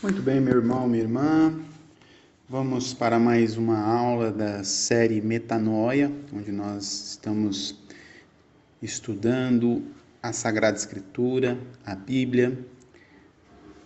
Muito 0.00 0.22
bem, 0.22 0.40
meu 0.40 0.58
irmão, 0.58 0.86
minha 0.86 1.02
irmã. 1.02 1.60
Vamos 2.48 2.94
para 2.94 3.18
mais 3.18 3.56
uma 3.56 3.80
aula 3.80 4.30
da 4.30 4.62
série 4.62 5.20
Metanoia, 5.20 6.12
onde 6.32 6.52
nós 6.52 7.10
estamos 7.10 7.74
estudando 8.80 9.82
a 10.22 10.32
Sagrada 10.32 10.78
Escritura, 10.78 11.58
a 11.84 11.96
Bíblia. 11.96 12.56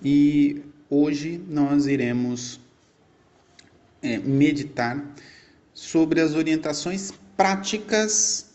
E 0.04 0.62
hoje 0.90 1.43
nós 1.48 1.87
iremos 1.87 2.60
é, 4.03 4.19
meditar 4.19 5.03
sobre 5.72 6.21
as 6.21 6.35
orientações 6.35 7.10
práticas 7.38 8.51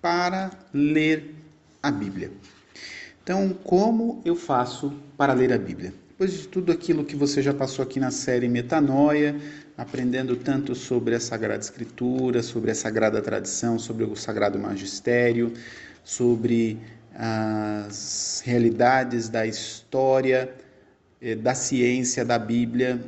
para 0.00 0.50
ler 0.74 1.32
a 1.80 1.92
Bíblia. 1.92 2.32
Então, 3.22 3.50
como 3.62 4.20
eu 4.24 4.34
faço 4.34 4.92
para 5.16 5.32
ler 5.32 5.52
a 5.52 5.58
Bíblia? 5.58 6.01
Depois 6.22 6.40
de 6.40 6.46
tudo 6.46 6.70
aquilo 6.70 7.04
que 7.04 7.16
você 7.16 7.42
já 7.42 7.52
passou 7.52 7.82
aqui 7.82 7.98
na 7.98 8.12
série 8.12 8.48
Metanoia, 8.48 9.34
aprendendo 9.76 10.36
tanto 10.36 10.72
sobre 10.72 11.16
a 11.16 11.20
Sagrada 11.20 11.60
Escritura, 11.60 12.44
sobre 12.44 12.70
a 12.70 12.76
Sagrada 12.76 13.20
Tradição, 13.20 13.76
sobre 13.76 14.04
o 14.04 14.14
Sagrado 14.14 14.56
Magistério, 14.56 15.52
sobre 16.04 16.78
as 17.12 18.40
realidades 18.46 19.28
da 19.28 19.44
história, 19.44 20.54
eh, 21.20 21.34
da 21.34 21.56
ciência 21.56 22.24
da 22.24 22.38
Bíblia, 22.38 23.02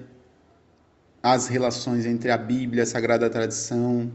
as 1.23 1.47
relações 1.47 2.07
entre 2.07 2.33
a 2.33 2.37
Bíblia, 2.37 2.83
a 2.83 2.87
Sagrada 2.87 3.31
Tradição, 3.31 4.11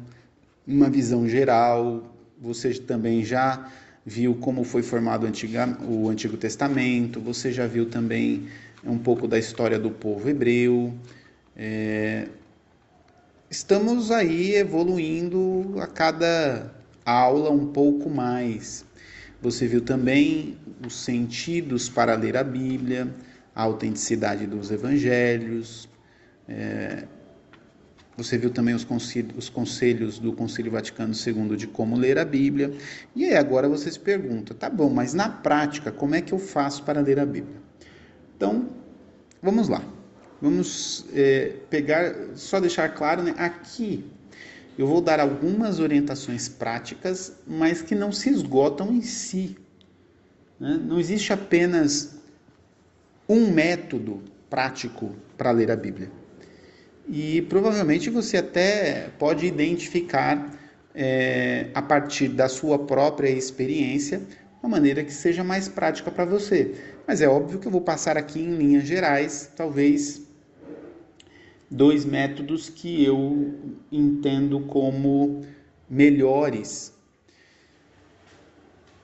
uma 0.67 0.89
visão 0.89 1.25
geral. 1.25 2.03
Você 2.41 2.73
também 2.73 3.23
já 3.23 3.65
viu 4.09 4.33
como 4.33 4.63
foi 4.63 4.81
formado 4.81 5.31
o 5.87 6.09
Antigo 6.09 6.35
Testamento, 6.35 7.19
você 7.19 7.51
já 7.51 7.67
viu 7.67 7.85
também 7.85 8.47
um 8.83 8.97
pouco 8.97 9.27
da 9.27 9.37
história 9.37 9.77
do 9.77 9.91
povo 9.91 10.27
hebreu. 10.27 10.91
É, 11.55 12.27
estamos 13.51 14.09
aí 14.09 14.55
evoluindo 14.55 15.75
a 15.79 15.85
cada 15.85 16.73
aula 17.05 17.51
um 17.51 17.67
pouco 17.67 18.09
mais. 18.09 18.83
Você 19.43 19.67
viu 19.67 19.81
também 19.81 20.57
os 20.83 20.95
sentidos 20.95 21.87
para 21.87 22.15
ler 22.15 22.35
a 22.35 22.43
Bíblia, 22.43 23.13
a 23.53 23.61
autenticidade 23.61 24.47
dos 24.47 24.71
evangelhos. 24.71 25.87
É, 26.47 27.03
você 28.23 28.37
viu 28.37 28.49
também 28.49 28.75
os 28.75 28.83
conselhos, 28.83 29.33
os 29.37 29.49
conselhos 29.49 30.19
do 30.19 30.33
Concílio 30.33 30.71
Vaticano 30.71 31.13
II 31.13 31.55
de 31.55 31.67
como 31.67 31.97
ler 31.97 32.19
a 32.19 32.25
Bíblia. 32.25 32.73
E 33.15 33.25
aí 33.25 33.35
agora 33.35 33.67
você 33.69 33.89
se 33.89 33.99
pergunta, 33.99 34.53
tá 34.53 34.69
bom, 34.69 34.89
mas 34.89 35.13
na 35.13 35.29
prática, 35.29 35.91
como 35.91 36.15
é 36.15 36.21
que 36.21 36.33
eu 36.33 36.39
faço 36.39 36.83
para 36.83 36.99
ler 36.99 37.19
a 37.19 37.25
Bíblia? 37.25 37.55
Então, 38.35 38.69
vamos 39.41 39.69
lá. 39.69 39.81
Vamos 40.41 41.05
é, 41.13 41.53
pegar, 41.69 42.13
só 42.35 42.59
deixar 42.59 42.89
claro, 42.89 43.23
né? 43.23 43.33
Aqui 43.37 44.05
eu 44.77 44.87
vou 44.87 45.01
dar 45.01 45.19
algumas 45.19 45.79
orientações 45.79 46.47
práticas, 46.47 47.33
mas 47.45 47.81
que 47.81 47.93
não 47.93 48.11
se 48.11 48.29
esgotam 48.29 48.93
em 48.93 49.01
si. 49.01 49.57
Né? 50.59 50.79
Não 50.81 50.99
existe 50.99 51.33
apenas 51.33 52.15
um 53.27 53.51
método 53.51 54.23
prático 54.49 55.15
para 55.37 55.51
ler 55.51 55.69
a 55.71 55.75
Bíblia. 55.75 56.18
E 57.11 57.41
provavelmente 57.41 58.07
você 58.11 58.37
até 58.37 59.09
pode 59.17 59.47
identificar, 59.47 60.53
é, 60.93 61.67
a 61.73 61.81
partir 61.81 62.27
da 62.27 62.47
sua 62.47 62.77
própria 62.77 63.29
experiência, 63.29 64.21
uma 64.61 64.69
maneira 64.69 65.03
que 65.03 65.11
seja 65.11 65.43
mais 65.43 65.67
prática 65.67 66.11
para 66.11 66.23
você. 66.23 66.75
Mas 67.07 67.19
é 67.19 67.27
óbvio 67.27 67.57
que 67.57 67.65
eu 67.65 67.71
vou 67.71 67.81
passar 67.81 68.15
aqui 68.15 68.39
em 68.39 68.55
linhas 68.55 68.87
gerais, 68.87 69.51
talvez 69.55 70.21
dois 71.67 72.05
métodos 72.05 72.69
que 72.69 73.03
eu 73.03 73.55
entendo 73.91 74.59
como 74.61 75.43
melhores, 75.89 76.93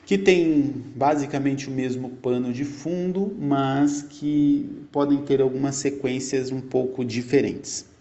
que 0.05 0.15
têm 0.15 0.75
basicamente 0.95 1.67
o 1.67 1.71
mesmo 1.71 2.09
pano 2.09 2.53
de 2.53 2.65
fundo, 2.65 3.35
mas 3.39 4.03
que 4.03 4.87
podem 4.91 5.23
ter 5.23 5.41
algumas 5.41 5.75
sequências 5.77 6.51
um 6.51 6.61
pouco 6.61 7.03
diferentes. 7.03 7.94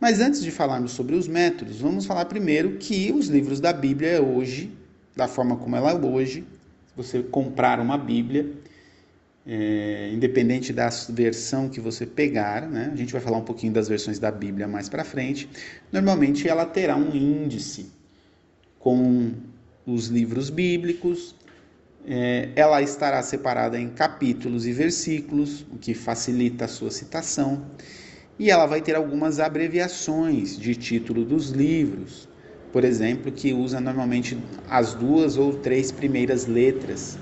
Mas 0.00 0.20
antes 0.20 0.42
de 0.42 0.50
falarmos 0.50 0.92
sobre 0.92 1.16
os 1.16 1.26
métodos, 1.26 1.80
vamos 1.80 2.06
falar 2.06 2.24
primeiro 2.26 2.76
que 2.76 3.12
os 3.12 3.26
livros 3.26 3.60
da 3.60 3.72
Bíblia 3.72 4.22
hoje, 4.22 4.72
da 5.16 5.26
forma 5.26 5.56
como 5.56 5.74
ela 5.74 5.90
é 5.90 5.94
hoje, 5.94 6.44
você 6.96 7.22
comprar 7.22 7.80
uma 7.80 7.98
Bíblia, 7.98 8.48
é, 9.46 10.10
independente 10.12 10.72
da 10.72 10.88
versão 11.08 11.68
que 11.68 11.80
você 11.80 12.04
pegar, 12.04 12.68
né? 12.68 12.90
a 12.92 12.96
gente 12.96 13.12
vai 13.12 13.20
falar 13.20 13.38
um 13.38 13.44
pouquinho 13.44 13.72
das 13.72 13.88
versões 13.88 14.18
da 14.18 14.30
Bíblia 14.30 14.68
mais 14.68 14.88
para 14.88 15.04
frente, 15.04 15.48
normalmente 15.90 16.46
ela 16.46 16.66
terá 16.66 16.94
um 16.94 17.14
índice 17.14 17.86
com 18.78 19.32
os 19.86 20.08
livros 20.08 20.50
bíblicos, 20.50 21.34
é, 22.06 22.50
ela 22.54 22.80
estará 22.82 23.22
separada 23.22 23.80
em 23.80 23.88
capítulos 23.88 24.66
e 24.66 24.72
versículos, 24.72 25.62
o 25.72 25.78
que 25.78 25.94
facilita 25.94 26.66
a 26.66 26.68
sua 26.68 26.90
citação, 26.90 27.66
e 28.38 28.50
ela 28.50 28.66
vai 28.66 28.80
ter 28.80 28.94
algumas 28.94 29.40
abreviações 29.40 30.58
de 30.58 30.74
título 30.76 31.24
dos 31.24 31.50
livros, 31.50 32.28
por 32.72 32.84
exemplo, 32.84 33.32
que 33.32 33.52
usa 33.52 33.80
normalmente 33.80 34.38
as 34.68 34.94
duas 34.94 35.36
ou 35.36 35.54
três 35.54 35.90
primeiras 35.90 36.46
letras 36.46 37.18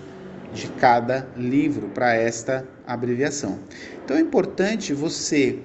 de 0.52 0.68
cada 0.68 1.28
livro 1.36 1.88
para 1.88 2.14
esta 2.14 2.66
abreviação. 2.86 3.58
Então 4.04 4.16
é 4.16 4.20
importante 4.20 4.92
você, 4.92 5.58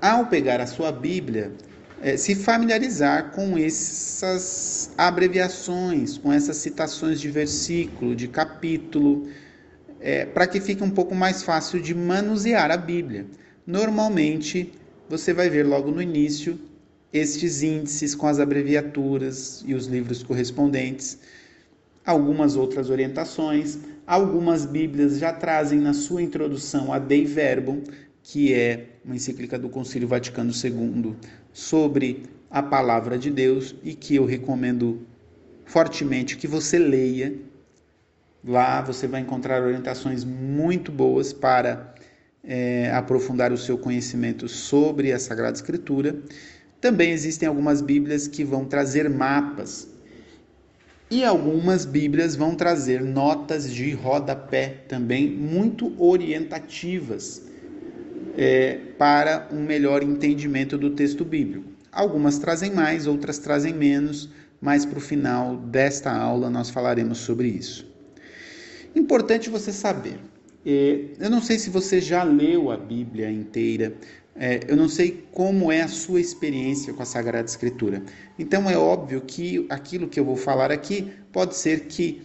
ao 0.00 0.26
pegar 0.26 0.60
a 0.60 0.66
sua 0.66 0.92
Bíblia, 0.92 1.52
é, 2.00 2.16
se 2.16 2.34
familiarizar 2.34 3.32
com 3.32 3.58
essas 3.58 4.92
abreviações, 4.96 6.16
com 6.16 6.32
essas 6.32 6.58
citações 6.58 7.20
de 7.20 7.28
versículo, 7.28 8.14
de 8.14 8.28
capítulo, 8.28 9.28
é, 10.00 10.24
para 10.24 10.46
que 10.46 10.60
fique 10.60 10.82
um 10.82 10.90
pouco 10.90 11.14
mais 11.14 11.42
fácil 11.42 11.80
de 11.80 11.94
manusear 11.94 12.70
a 12.70 12.76
Bíblia. 12.76 13.26
Normalmente, 13.68 14.72
você 15.10 15.34
vai 15.34 15.50
ver 15.50 15.62
logo 15.66 15.90
no 15.90 16.00
início 16.00 16.58
estes 17.12 17.62
índices 17.62 18.14
com 18.14 18.26
as 18.26 18.40
abreviaturas 18.40 19.62
e 19.66 19.74
os 19.74 19.86
livros 19.86 20.22
correspondentes, 20.22 21.18
algumas 22.02 22.56
outras 22.56 22.88
orientações. 22.88 23.78
Algumas 24.06 24.64
Bíblias 24.64 25.18
já 25.18 25.34
trazem 25.34 25.78
na 25.78 25.92
sua 25.92 26.22
introdução 26.22 26.94
a 26.94 26.98
Dei 26.98 27.26
Verbum, 27.26 27.82
que 28.22 28.54
é 28.54 28.86
uma 29.04 29.14
encíclica 29.14 29.58
do 29.58 29.68
Concílio 29.68 30.08
Vaticano 30.08 30.50
II 30.50 31.14
sobre 31.52 32.22
a 32.50 32.62
palavra 32.62 33.18
de 33.18 33.30
Deus 33.30 33.74
e 33.84 33.92
que 33.92 34.14
eu 34.16 34.24
recomendo 34.24 35.06
fortemente 35.66 36.38
que 36.38 36.48
você 36.48 36.78
leia. 36.78 37.34
Lá 38.42 38.80
você 38.80 39.06
vai 39.06 39.20
encontrar 39.20 39.62
orientações 39.62 40.24
muito 40.24 40.90
boas 40.90 41.34
para 41.34 41.97
é, 42.44 42.90
aprofundar 42.92 43.52
o 43.52 43.58
seu 43.58 43.76
conhecimento 43.76 44.48
sobre 44.48 45.12
a 45.12 45.18
Sagrada 45.18 45.56
Escritura 45.56 46.16
também 46.80 47.10
existem 47.10 47.48
algumas 47.48 47.80
Bíblias 47.80 48.28
que 48.28 48.44
vão 48.44 48.64
trazer 48.64 49.10
mapas 49.10 49.88
e 51.10 51.24
algumas 51.24 51.84
Bíblias 51.84 52.36
vão 52.36 52.54
trazer 52.54 53.02
notas 53.02 53.72
de 53.72 53.92
rodapé 53.92 54.84
também 54.86 55.28
muito 55.28 55.94
orientativas 56.00 57.42
é, 58.36 58.78
para 58.98 59.48
um 59.50 59.60
melhor 59.60 60.02
entendimento 60.02 60.76
do 60.76 60.90
texto 60.90 61.24
bíblico. 61.24 61.72
Algumas 61.90 62.38
trazem 62.38 62.72
mais, 62.72 63.06
outras 63.06 63.38
trazem 63.38 63.74
menos, 63.74 64.28
mas 64.60 64.84
para 64.84 64.98
o 64.98 65.00
final 65.00 65.56
desta 65.56 66.12
aula 66.12 66.50
nós 66.50 66.70
falaremos 66.70 67.18
sobre 67.18 67.48
isso. 67.48 67.90
Importante 68.94 69.48
você 69.48 69.72
saber. 69.72 70.18
É, 70.70 71.00
eu 71.18 71.30
não 71.30 71.40
sei 71.40 71.58
se 71.58 71.70
você 71.70 71.98
já 71.98 72.22
leu 72.22 72.70
a 72.70 72.76
Bíblia 72.76 73.30
inteira, 73.30 73.94
é, 74.36 74.60
eu 74.68 74.76
não 74.76 74.86
sei 74.86 75.26
como 75.32 75.72
é 75.72 75.80
a 75.80 75.88
sua 75.88 76.20
experiência 76.20 76.92
com 76.92 77.02
a 77.02 77.06
Sagrada 77.06 77.48
Escritura. 77.48 78.02
Então 78.38 78.68
é 78.68 78.76
óbvio 78.76 79.22
que 79.22 79.64
aquilo 79.70 80.08
que 80.08 80.20
eu 80.20 80.26
vou 80.26 80.36
falar 80.36 80.70
aqui 80.70 81.10
pode 81.32 81.56
ser 81.56 81.86
que 81.86 82.20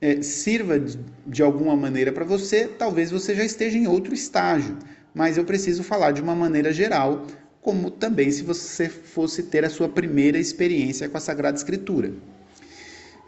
é, 0.00 0.22
sirva 0.22 0.78
de, 0.78 0.96
de 1.26 1.42
alguma 1.42 1.74
maneira 1.74 2.12
para 2.12 2.24
você, 2.24 2.68
talvez 2.68 3.10
você 3.10 3.34
já 3.34 3.44
esteja 3.44 3.76
em 3.76 3.88
outro 3.88 4.14
estágio, 4.14 4.78
mas 5.12 5.36
eu 5.36 5.44
preciso 5.44 5.82
falar 5.82 6.12
de 6.12 6.22
uma 6.22 6.36
maneira 6.36 6.72
geral, 6.72 7.26
como 7.60 7.90
também 7.90 8.30
se 8.30 8.44
você 8.44 8.88
fosse 8.88 9.42
ter 9.42 9.64
a 9.64 9.70
sua 9.70 9.88
primeira 9.88 10.38
experiência 10.38 11.08
com 11.08 11.16
a 11.16 11.20
Sagrada 11.20 11.58
Escritura. 11.58 12.12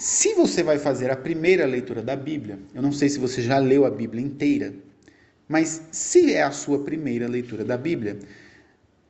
Se 0.00 0.32
você 0.32 0.62
vai 0.62 0.78
fazer 0.78 1.10
a 1.10 1.16
primeira 1.16 1.66
leitura 1.66 2.00
da 2.00 2.16
Bíblia, 2.16 2.58
eu 2.74 2.80
não 2.80 2.90
sei 2.90 3.10
se 3.10 3.18
você 3.18 3.42
já 3.42 3.58
leu 3.58 3.84
a 3.84 3.90
Bíblia 3.90 4.24
inteira, 4.24 4.72
mas 5.46 5.82
se 5.92 6.32
é 6.32 6.42
a 6.42 6.50
sua 6.50 6.82
primeira 6.82 7.28
leitura 7.28 7.66
da 7.66 7.76
Bíblia, 7.76 8.18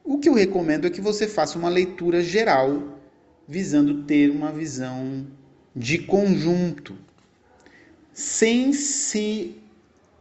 o 0.02 0.18
que 0.18 0.28
eu 0.28 0.34
recomendo 0.34 0.88
é 0.88 0.90
que 0.90 1.00
você 1.00 1.28
faça 1.28 1.56
uma 1.56 1.68
leitura 1.68 2.20
geral, 2.24 2.98
visando 3.46 4.02
ter 4.02 4.32
uma 4.32 4.50
visão 4.50 5.28
de 5.76 5.96
conjunto, 5.96 6.98
sem 8.12 8.72
se 8.72 9.58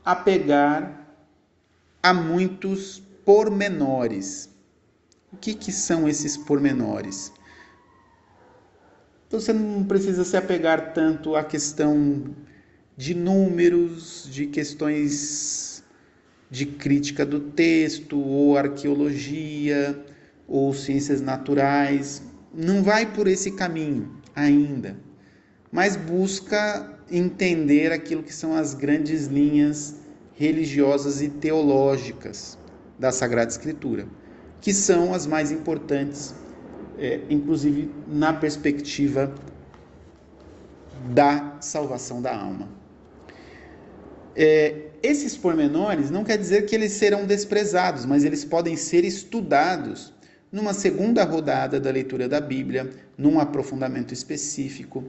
apegar 0.06 1.18
há 2.04 2.14
muitos 2.14 3.02
pormenores. 3.26 4.48
O 5.34 5.38
que, 5.38 5.56
que 5.56 5.72
são 5.72 6.08
esses 6.08 6.38
pormenores? 6.38 7.34
Você 9.30 9.54
não 9.54 9.84
precisa 9.84 10.24
se 10.24 10.36
apegar 10.36 10.92
tanto 10.92 11.36
à 11.36 11.44
questão 11.44 12.36
de 12.98 13.14
números, 13.14 14.28
de 14.32 14.48
questões 14.48 15.84
de 16.50 16.66
crítica 16.66 17.24
do 17.24 17.40
texto, 17.40 18.20
ou 18.20 18.58
arqueologia, 18.58 20.04
ou 20.48 20.74
ciências 20.74 21.22
naturais. 21.22 22.24
Não 22.52 22.82
vai 22.82 23.14
por 23.14 23.28
esse 23.28 23.52
caminho 23.52 24.12
ainda, 24.36 24.98
mas 25.72 25.96
busca 25.96 27.00
entender 27.12 27.92
aquilo 27.92 28.24
que 28.24 28.34
são 28.34 28.56
as 28.56 28.74
grandes 28.74 29.28
linhas 29.28 29.96
religiosas 30.34 31.22
e 31.22 31.30
teológicas 31.30 32.58
da 32.98 33.12
Sagrada 33.12 33.52
Escritura, 33.52 34.08
que 34.60 34.74
são 34.74 35.14
as 35.14 35.28
mais 35.28 35.52
importantes, 35.52 36.34
é, 37.00 37.22
inclusive 37.30 37.90
na 38.08 38.34
perspectiva 38.34 39.34
da 41.14 41.58
salvação 41.62 42.22
da 42.22 42.36
alma. 42.36 42.68
É, 44.36 44.90
esses 45.02 45.36
pormenores 45.36 46.12
não 46.12 46.24
quer 46.24 46.38
dizer 46.38 46.66
que 46.66 46.76
eles 46.76 46.92
serão 46.92 47.26
desprezados, 47.26 48.06
mas 48.06 48.24
eles 48.24 48.44
podem 48.44 48.76
ser 48.76 49.06
estudados 49.06 50.14
numa 50.52 50.74
segunda 50.74 51.24
rodada 51.24 51.80
da 51.80 51.90
leitura 51.90 52.28
da 52.28 52.42
Bíblia, 52.42 52.90
num 53.18 53.40
aprofundamento 53.40 54.14
específico. 54.14 55.04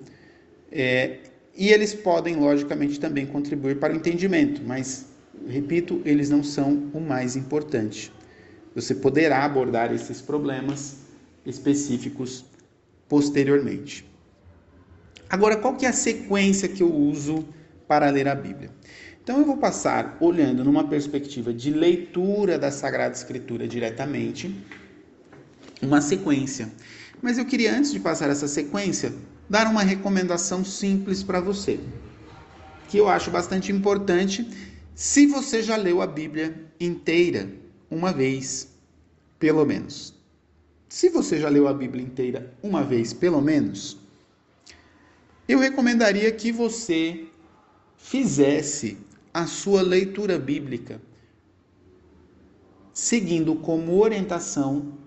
É, 0.71 1.19
e 1.57 1.71
eles 1.71 1.93
podem, 1.93 2.37
logicamente, 2.37 3.01
também 3.01 3.27
contribuir 3.27 3.79
para 3.79 3.93
o 3.93 3.97
entendimento, 3.97 4.63
mas, 4.65 5.07
repito, 5.47 6.01
eles 6.05 6.31
não 6.31 6.45
são 6.45 6.91
o 6.93 7.01
mais 7.01 7.35
importante. 7.35 8.13
Você 8.75 8.95
poderá 8.95 9.45
abordar 9.45 9.93
esses 9.93 10.21
problemas 10.21 11.00
específicos 11.45 12.45
posteriormente. 13.09 14.09
Agora, 15.29 15.57
qual 15.57 15.77
que 15.77 15.87
é 15.87 15.89
a 15.89 15.93
sequência 15.93 16.69
que 16.69 16.83
eu 16.83 16.93
uso 16.93 17.47
para 17.87 18.11
ler 18.11 18.29
a 18.29 18.35
Bíblia? 18.35 18.71
Então, 19.23 19.39
eu 19.39 19.45
vou 19.45 19.57
passar 19.57 20.17
olhando 20.21 20.65
numa 20.65 20.89
perspectiva 20.89 21.53
de 21.53 21.71
leitura 21.71 22.59
da 22.59 22.71
Sagrada 22.71 23.15
Escritura 23.15 23.69
diretamente, 23.69 24.53
uma 25.81 26.01
sequência. 26.01 26.69
Mas 27.23 27.39
eu 27.39 27.45
queria, 27.45 27.77
antes 27.77 27.93
de 27.93 28.01
passar 28.01 28.31
essa 28.31 28.49
sequência, 28.49 29.13
dar 29.49 29.67
uma 29.67 29.83
recomendação 29.83 30.65
simples 30.65 31.23
para 31.23 31.41
você, 31.41 31.79
que 32.89 32.99
eu 32.99 33.09
acho 33.09 33.31
bastante 33.31 33.71
importante 33.71 34.49
se 34.95 35.27
você 35.27 35.63
já 35.63 35.77
leu 35.77 36.03
a 36.03 36.07
Bíblia 36.07 36.67
inteira 36.79 37.49
uma 37.91 38.13
vez, 38.13 38.69
pelo 39.39 39.65
menos. 39.65 40.20
Se 40.91 41.09
você 41.09 41.39
já 41.39 41.49
leu 41.49 41.69
a 41.69 41.73
Bíblia 41.73 42.05
inteira 42.05 42.53
uma 42.61 42.83
vez, 42.83 43.13
pelo 43.13 43.41
menos, 43.41 43.97
eu 45.47 45.61
recomendaria 45.61 46.33
que 46.33 46.51
você 46.51 47.27
fizesse 47.97 48.99
a 49.33 49.47
sua 49.47 49.83
leitura 49.83 50.37
bíblica 50.37 51.01
seguindo 52.93 53.55
como 53.55 54.03
orientação 54.03 54.99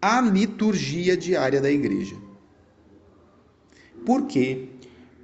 a 0.00 0.18
liturgia 0.22 1.14
diária 1.14 1.60
da 1.60 1.70
igreja. 1.70 2.16
Por 4.06 4.26
quê? 4.26 4.70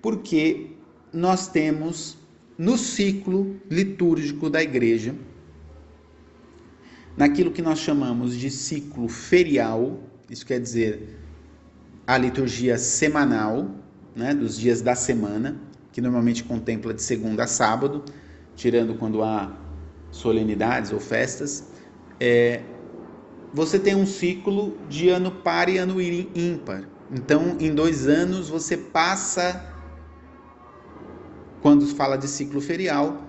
Porque 0.02 0.66
nós 1.14 1.48
temos 1.48 2.18
no 2.58 2.76
ciclo 2.76 3.58
litúrgico 3.70 4.50
da 4.50 4.62
igreja, 4.62 5.14
naquilo 7.18 7.50
que 7.50 7.60
nós 7.60 7.80
chamamos 7.80 8.36
de 8.36 8.48
ciclo 8.48 9.08
ferial, 9.08 9.98
isso 10.30 10.46
quer 10.46 10.60
dizer 10.60 11.18
a 12.06 12.16
liturgia 12.16 12.78
semanal, 12.78 13.68
né, 14.14 14.32
dos 14.32 14.56
dias 14.56 14.80
da 14.80 14.94
semana, 14.94 15.60
que 15.92 16.00
normalmente 16.00 16.44
contempla 16.44 16.94
de 16.94 17.02
segunda 17.02 17.42
a 17.42 17.46
sábado, 17.46 18.04
tirando 18.54 18.94
quando 18.94 19.22
há 19.22 19.52
solenidades 20.12 20.92
ou 20.92 21.00
festas, 21.00 21.64
é, 22.20 22.62
você 23.52 23.78
tem 23.78 23.96
um 23.96 24.06
ciclo 24.06 24.78
de 24.88 25.08
ano 25.08 25.30
par 25.30 25.68
e 25.68 25.76
ano 25.76 26.00
ímpar. 26.00 26.88
Então, 27.10 27.56
em 27.58 27.74
dois 27.74 28.06
anos, 28.06 28.48
você 28.48 28.76
passa, 28.76 29.64
quando 31.60 31.84
fala 31.86 32.16
de 32.16 32.28
ciclo 32.28 32.60
ferial, 32.60 33.27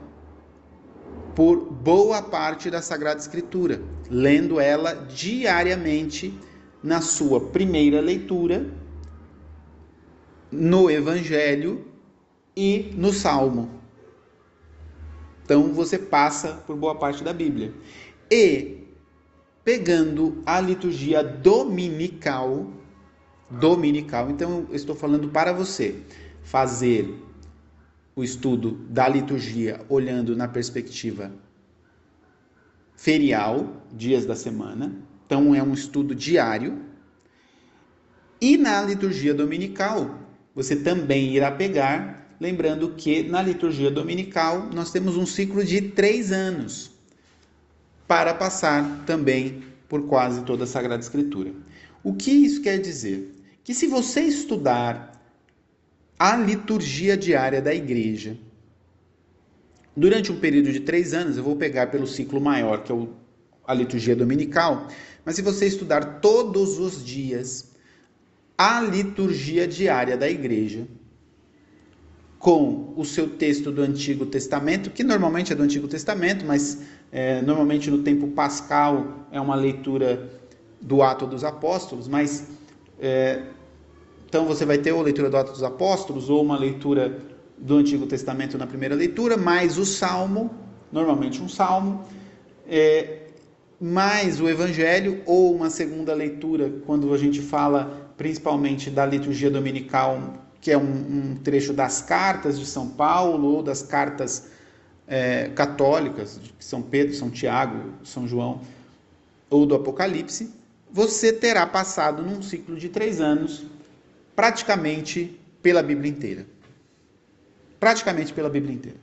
por 1.39 1.71
boa 1.71 2.21
parte 2.21 2.69
da 2.69 2.81
Sagrada 2.81 3.17
Escritura, 3.17 3.81
lendo 4.09 4.59
ela 4.59 4.93
diariamente 4.93 6.37
na 6.83 6.99
sua 6.99 7.39
primeira 7.39 8.01
leitura, 8.01 8.69
no 10.51 10.91
Evangelho 10.91 11.85
e 12.57 12.91
no 12.93 13.13
Salmo. 13.13 13.71
Então 15.45 15.73
você 15.73 15.97
passa 15.97 16.55
por 16.67 16.75
boa 16.75 16.95
parte 16.95 17.23
da 17.23 17.31
Bíblia. 17.31 17.73
E 18.29 18.83
pegando 19.63 20.43
a 20.45 20.59
liturgia 20.59 21.23
dominical, 21.23 22.67
dominical. 23.49 24.29
Então 24.29 24.65
eu 24.67 24.75
estou 24.75 24.93
falando 24.93 25.29
para 25.29 25.53
você 25.53 26.03
fazer 26.43 27.28
o 28.19 28.23
estudo 28.23 28.85
da 28.89 29.07
liturgia 29.07 29.79
olhando 29.87 30.35
na 30.35 30.45
perspectiva 30.45 31.31
ferial, 32.93 33.81
dias 33.93 34.25
da 34.25 34.35
semana. 34.35 34.93
Então 35.25 35.55
é 35.55 35.63
um 35.63 35.73
estudo 35.73 36.13
diário. 36.13 36.83
E 38.41 38.57
na 38.57 38.81
liturgia 38.81 39.33
dominical, 39.33 40.19
você 40.53 40.75
também 40.75 41.33
irá 41.33 41.49
pegar, 41.49 42.35
lembrando 42.41 42.89
que 42.89 43.23
na 43.23 43.41
liturgia 43.41 43.89
dominical 43.89 44.69
nós 44.73 44.91
temos 44.91 45.15
um 45.15 45.25
ciclo 45.25 45.63
de 45.63 45.79
três 45.79 46.29
anos 46.29 46.91
para 48.05 48.33
passar 48.33 49.05
também 49.05 49.63
por 49.87 50.07
quase 50.07 50.41
toda 50.43 50.65
a 50.65 50.67
Sagrada 50.67 51.01
Escritura. 51.01 51.53
O 52.03 52.13
que 52.13 52.31
isso 52.31 52.61
quer 52.61 52.79
dizer? 52.79 53.33
Que 53.63 53.73
se 53.73 53.87
você 53.87 54.23
estudar 54.23 55.08
a 56.19 56.35
liturgia 56.35 57.15
diária 57.15 57.61
da 57.61 57.73
igreja, 57.73 58.37
durante 59.95 60.31
um 60.31 60.39
período 60.39 60.71
de 60.71 60.81
três 60.81 61.13
anos, 61.13 61.37
eu 61.37 61.43
vou 61.43 61.55
pegar 61.55 61.87
pelo 61.87 62.05
ciclo 62.05 62.41
maior, 62.41 62.83
que 62.83 62.91
é 62.91 62.95
o, 62.95 63.09
a 63.65 63.73
liturgia 63.73 64.15
dominical, 64.15 64.89
mas 65.23 65.35
se 65.35 65.41
você 65.41 65.65
estudar 65.65 66.19
todos 66.19 66.77
os 66.77 67.03
dias 67.03 67.69
a 68.57 68.81
liturgia 68.81 69.65
diária 69.65 70.17
da 70.17 70.29
igreja, 70.29 70.85
com 72.37 72.93
o 72.95 73.03
seu 73.05 73.29
texto 73.29 73.71
do 73.71 73.81
Antigo 73.81 74.25
Testamento, 74.25 74.89
que 74.89 75.03
normalmente 75.03 75.51
é 75.51 75.55
do 75.55 75.63
Antigo 75.63 75.87
Testamento, 75.87 76.45
mas 76.45 76.81
é, 77.11 77.41
normalmente 77.41 77.91
no 77.91 77.99
tempo 77.99 78.29
pascal 78.29 79.27
é 79.31 79.39
uma 79.39 79.55
leitura 79.55 80.29
do 80.81 81.01
Ato 81.01 81.27
dos 81.27 81.43
Apóstolos, 81.43 82.07
mas 82.07 82.47
é, 82.97 83.43
então 84.29 84.45
você 84.45 84.63
vai 84.63 84.77
ter 84.77 84.91
ou 84.91 85.01
leitura 85.01 85.27
do 85.27 85.37
Ato 85.37 85.51
dos 85.51 85.63
Apóstolos 85.63 86.29
ou 86.29 86.43
uma 86.43 86.55
leitura 86.55 87.19
do 87.57 87.77
Antigo 87.77 88.05
Testamento 88.05 88.59
na 88.59 88.67
primeira 88.67 88.93
leitura, 88.93 89.35
mais 89.35 89.79
o 89.79 89.85
Salmo, 89.85 90.51
normalmente 90.91 91.41
um 91.41 91.49
Salmo, 91.49 92.05
é, 92.67 93.23
mais 93.81 94.39
o 94.39 94.47
Evangelho 94.47 95.23
ou 95.25 95.55
uma 95.55 95.71
segunda 95.71 96.13
leitura 96.13 96.71
quando 96.85 97.11
a 97.11 97.17
gente 97.17 97.41
fala 97.41 98.13
principalmente 98.17 98.91
da 98.91 99.03
liturgia 99.03 99.49
dominical 99.49 100.21
que 100.61 100.71
é 100.71 100.77
um, 100.77 100.81
um 100.81 101.35
trecho 101.43 101.73
das 101.73 102.01
cartas 102.01 102.59
de 102.59 102.65
São 102.65 102.87
Paulo 102.87 103.47
ou 103.47 103.63
das 103.63 103.81
cartas 103.81 104.49
é, 105.07 105.49
católicas, 105.55 106.39
de 106.39 106.53
São 106.59 106.81
Pedro, 106.83 107.15
São 107.15 107.31
Tiago, 107.31 107.93
São 108.03 108.27
João, 108.27 108.61
ou 109.49 109.65
do 109.65 109.73
Apocalipse, 109.73 110.53
você 110.91 111.33
terá 111.33 111.65
passado 111.65 112.21
num 112.21 112.41
ciclo 112.41 112.75
de 112.75 112.89
três 112.89 113.19
anos, 113.21 113.65
praticamente 114.39 115.37
pela 115.61 115.83
Bíblia 115.83 116.09
inteira. 116.09 116.47
Praticamente 117.77 118.31
pela 118.31 118.49
Bíblia 118.49 118.73
inteira. 118.73 118.97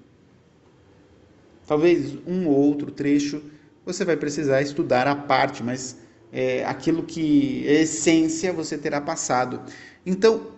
Talvez 1.67 2.17
um 2.27 2.47
ou 2.47 2.55
outro 2.55 2.91
trecho 2.91 3.43
você 3.85 4.03
vai 4.03 4.17
precisar 4.17 4.63
estudar 4.63 5.07
a 5.07 5.15
parte, 5.15 5.63
mas 5.63 5.99
é, 6.33 6.65
aquilo 6.65 7.03
que 7.03 7.69
é 7.69 7.83
essência 7.83 8.51
você 8.51 8.79
terá 8.79 8.99
passado. 8.99 9.61
Então, 10.07 10.53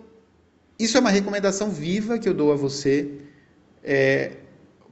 isso 0.78 0.96
é 0.96 1.00
uma 1.00 1.10
recomendação 1.10 1.70
viva 1.70 2.16
que 2.16 2.28
eu 2.28 2.32
dou 2.32 2.52
a 2.52 2.56
você, 2.56 3.10
é, 3.82 4.30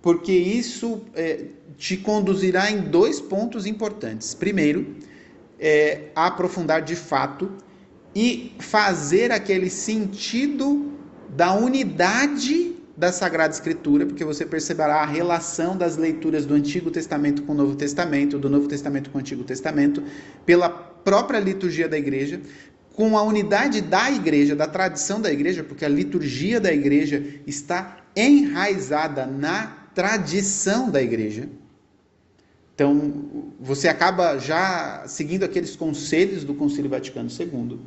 porque 0.02 0.32
isso 0.32 1.04
é, 1.14 1.44
te 1.76 1.96
conduzirá 1.96 2.72
em 2.72 2.80
dois 2.80 3.20
pontos 3.20 3.66
importantes. 3.66 4.34
Primeiro, 4.34 4.96
é, 5.60 6.08
aprofundar 6.16 6.82
de 6.82 6.96
fato 6.96 7.52
e 8.16 8.54
fazer 8.58 9.30
aquele 9.30 9.68
sentido 9.68 10.90
da 11.28 11.52
unidade 11.52 12.74
da 12.96 13.12
Sagrada 13.12 13.52
Escritura, 13.52 14.06
porque 14.06 14.24
você 14.24 14.46
perceberá 14.46 15.02
a 15.02 15.04
relação 15.04 15.76
das 15.76 15.98
leituras 15.98 16.46
do 16.46 16.54
Antigo 16.54 16.90
Testamento 16.90 17.42
com 17.42 17.52
o 17.52 17.54
Novo 17.54 17.76
Testamento, 17.76 18.38
do 18.38 18.48
Novo 18.48 18.68
Testamento 18.68 19.10
com 19.10 19.18
o 19.18 19.20
Antigo 19.20 19.44
Testamento, 19.44 20.02
pela 20.46 20.70
própria 20.70 21.38
liturgia 21.38 21.90
da 21.90 21.98
igreja, 21.98 22.40
com 22.94 23.18
a 23.18 23.22
unidade 23.22 23.82
da 23.82 24.10
igreja, 24.10 24.56
da 24.56 24.66
tradição 24.66 25.20
da 25.20 25.30
igreja, 25.30 25.62
porque 25.62 25.84
a 25.84 25.88
liturgia 25.88 26.58
da 26.58 26.72
igreja 26.72 27.22
está 27.46 27.98
enraizada 28.16 29.26
na 29.26 29.90
tradição 29.94 30.88
da 30.90 31.02
igreja. 31.02 31.50
Então, 32.76 33.14
você 33.58 33.88
acaba 33.88 34.36
já 34.38 35.04
seguindo 35.08 35.44
aqueles 35.44 35.74
conselhos 35.74 36.44
do 36.44 36.52
Concílio 36.52 36.90
Vaticano 36.90 37.30
II. 37.30 37.80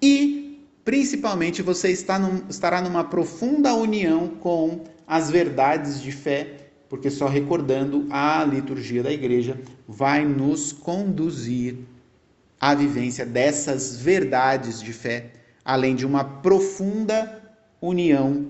E, 0.00 0.64
principalmente, 0.84 1.62
você 1.62 1.90
está 1.90 2.16
num, 2.16 2.42
estará 2.48 2.80
numa 2.80 3.02
profunda 3.02 3.74
união 3.74 4.28
com 4.28 4.84
as 5.04 5.32
verdades 5.32 6.00
de 6.00 6.12
fé, 6.12 6.68
porque 6.88 7.10
só 7.10 7.26
recordando 7.26 8.06
a 8.08 8.44
liturgia 8.44 9.02
da 9.02 9.10
igreja 9.10 9.60
vai 9.88 10.24
nos 10.24 10.70
conduzir 10.70 11.78
a 12.60 12.72
vivência 12.72 13.26
dessas 13.26 13.96
verdades 13.96 14.80
de 14.80 14.92
fé, 14.92 15.32
além 15.64 15.96
de 15.96 16.06
uma 16.06 16.22
profunda 16.22 17.42
união 17.82 18.46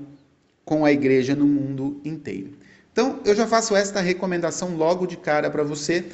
com 0.62 0.85
a 0.85 0.92
igreja 0.92 1.35
no 1.35 1.47
mundo 1.47 2.02
inteiro. 2.04 2.63
Então, 2.94 3.18
eu 3.24 3.34
já 3.34 3.44
faço 3.44 3.74
esta 3.74 4.00
recomendação 4.00 4.76
logo 4.76 5.04
de 5.04 5.16
cara 5.16 5.50
para 5.50 5.64
você, 5.64 6.12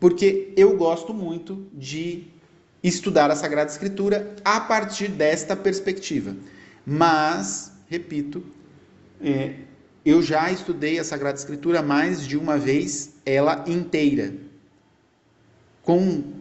porque 0.00 0.50
eu 0.56 0.78
gosto 0.78 1.12
muito 1.12 1.66
de 1.74 2.26
estudar 2.82 3.30
a 3.30 3.36
Sagrada 3.36 3.70
Escritura 3.70 4.34
a 4.42 4.60
partir 4.60 5.08
desta 5.08 5.54
perspectiva. 5.54 6.34
Mas, 6.86 7.70
repito, 7.86 8.42
é, 9.20 9.56
eu 10.06 10.22
já 10.22 10.50
estudei 10.50 10.98
a 10.98 11.04
Sagrada 11.04 11.36
Escritura 11.36 11.82
mais 11.82 12.26
de 12.26 12.38
uma 12.38 12.56
vez, 12.56 13.16
ela 13.26 13.62
inteira, 13.68 14.32
com 15.82 16.32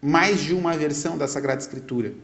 mais 0.00 0.40
de 0.40 0.54
uma 0.54 0.74
versão 0.74 1.18
da 1.18 1.28
Sagrada 1.28 1.60
Escritura. 1.60 2.14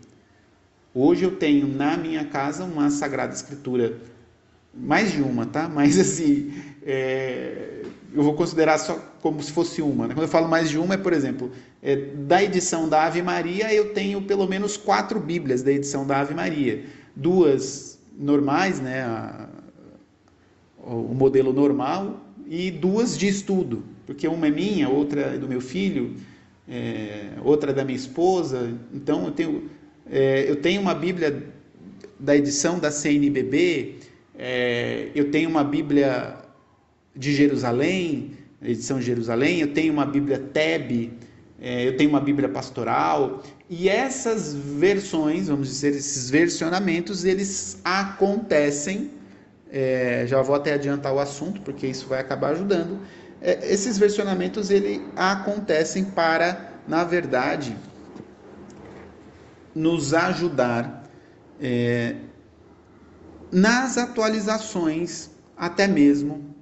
Hoje 0.94 1.24
eu 1.24 1.36
tenho 1.36 1.68
na 1.68 1.98
minha 1.98 2.24
casa 2.24 2.64
uma 2.64 2.88
Sagrada 2.88 3.34
Escritura, 3.34 4.00
mais 4.75 5.12
de 5.12 5.22
uma, 5.22 5.46
tá? 5.46 5.68
Mas 5.68 5.98
assim, 5.98 6.52
é, 6.82 7.82
eu 8.14 8.22
vou 8.22 8.34
considerar 8.34 8.78
só 8.78 8.94
como 9.20 9.42
se 9.42 9.52
fosse 9.52 9.82
uma. 9.82 10.06
Né? 10.06 10.14
Quando 10.14 10.25
eu 10.25 10.30
falo 10.30 10.48
mais 10.48 10.70
de 10.70 10.78
uma, 10.78 10.94
é, 10.94 10.96
por 10.96 11.12
exemplo, 11.12 11.50
é, 11.82 11.96
da 11.96 12.42
edição 12.42 12.88
da 12.88 13.04
Ave 13.04 13.22
Maria, 13.22 13.72
eu 13.72 13.92
tenho 13.92 14.22
pelo 14.22 14.46
menos 14.46 14.76
quatro 14.76 15.20
Bíblias 15.20 15.62
da 15.62 15.72
edição 15.72 16.06
da 16.06 16.20
Ave 16.20 16.34
Maria. 16.34 16.84
Duas 17.14 17.98
normais, 18.16 18.80
né? 18.80 19.02
A, 19.02 19.48
o 20.88 21.14
modelo 21.14 21.52
normal, 21.52 22.20
e 22.46 22.70
duas 22.70 23.18
de 23.18 23.28
estudo, 23.28 23.84
porque 24.06 24.26
uma 24.26 24.46
é 24.46 24.50
minha, 24.50 24.88
outra 24.88 25.20
é 25.20 25.38
do 25.38 25.46
meu 25.46 25.60
filho, 25.60 26.16
é, 26.66 27.32
outra 27.44 27.72
da 27.72 27.84
minha 27.84 27.96
esposa. 27.96 28.72
Então 28.92 29.26
eu 29.26 29.30
tenho, 29.32 29.70
é, 30.10 30.48
eu 30.48 30.56
tenho 30.56 30.80
uma 30.80 30.94
Bíblia 30.94 31.46
da 32.18 32.34
edição 32.34 32.78
da 32.78 32.90
CNBB, 32.90 33.98
é, 34.38 35.11
eu 35.14 35.30
tenho 35.30 35.50
uma 35.50 35.64
Bíblia 35.64 36.37
de 37.14 37.35
Jerusalém, 37.35 38.33
edição 38.62 38.99
de 38.99 39.04
Jerusalém, 39.04 39.61
eu 39.61 39.73
tenho 39.75 39.92
uma 39.92 40.07
Bíblia 40.07 40.38
Teb, 40.38 41.12
é, 41.61 41.87
eu 41.87 41.97
tenho 41.97 42.09
uma 42.09 42.21
Bíblia 42.21 42.49
pastoral, 42.49 43.42
e 43.68 43.88
essas 43.88 44.54
versões, 44.54 45.49
vamos 45.49 45.68
dizer, 45.68 45.88
esses 45.88 46.30
versionamentos, 46.30 47.25
eles 47.25 47.80
acontecem. 47.85 49.11
É, 49.71 50.25
já 50.26 50.40
vou 50.40 50.57
até 50.57 50.73
adiantar 50.73 51.12
o 51.12 51.18
assunto, 51.18 51.61
porque 51.61 51.87
isso 51.87 52.07
vai 52.07 52.21
acabar 52.21 52.52
ajudando 52.52 52.99
é, 53.40 53.73
esses 53.73 53.99
versionamentos 53.99 54.71
ele 54.71 55.04
acontecem 55.16 56.04
para, 56.04 56.73
na 56.87 57.04
verdade, 57.04 57.76
nos 59.75 60.12
ajudar 60.12 61.04
é, 61.61 62.16
nas 63.50 63.97
atualizações, 63.97 65.31
até 65.57 65.87
mesmo 65.87 66.55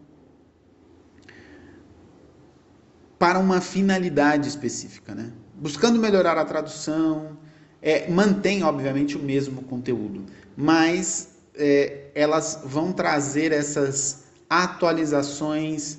para 3.18 3.38
uma 3.38 3.60
finalidade 3.60 4.48
específica, 4.48 5.14
né? 5.14 5.32
Buscando 5.54 5.98
melhorar 5.98 6.36
a 6.36 6.44
tradução, 6.44 7.38
é, 7.80 8.10
mantém 8.10 8.62
obviamente 8.62 9.16
o 9.16 9.22
mesmo 9.22 9.62
conteúdo, 9.62 10.26
mas 10.56 11.36
é, 11.54 12.10
elas 12.14 12.60
vão 12.64 12.92
trazer 12.92 13.52
essas 13.52 14.24
atualizações 14.48 15.98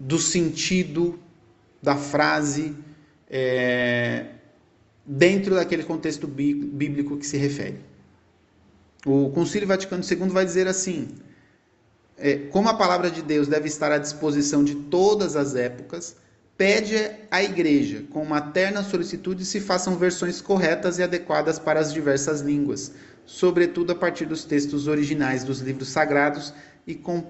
do 0.00 0.18
sentido 0.18 1.18
da 1.82 1.96
frase 1.96 2.74
é, 3.28 4.26
dentro 5.04 5.54
daquele 5.54 5.84
contexto 5.84 6.26
bíblico 6.26 7.16
que 7.16 7.26
se 7.26 7.36
refere. 7.36 7.91
O 9.04 9.30
Concílio 9.30 9.66
Vaticano 9.66 10.02
II 10.08 10.28
vai 10.28 10.44
dizer 10.44 10.68
assim: 10.68 11.08
é, 12.16 12.36
como 12.36 12.68
a 12.68 12.74
palavra 12.74 13.10
de 13.10 13.20
Deus 13.20 13.48
deve 13.48 13.66
estar 13.66 13.90
à 13.90 13.98
disposição 13.98 14.62
de 14.62 14.76
todas 14.76 15.34
as 15.34 15.56
épocas, 15.56 16.16
pede 16.56 16.94
à 17.30 17.42
Igreja, 17.42 18.04
com 18.10 18.24
materna 18.24 18.84
solicitude, 18.84 19.44
se 19.44 19.60
façam 19.60 19.96
versões 19.96 20.40
corretas 20.40 20.98
e 20.98 21.02
adequadas 21.02 21.58
para 21.58 21.80
as 21.80 21.92
diversas 21.92 22.40
línguas, 22.40 22.92
sobretudo 23.26 23.90
a 23.90 23.96
partir 23.96 24.26
dos 24.26 24.44
textos 24.44 24.86
originais 24.86 25.42
dos 25.42 25.60
livros 25.60 25.88
sagrados 25.88 26.54
e 26.86 26.94
com 26.94 27.24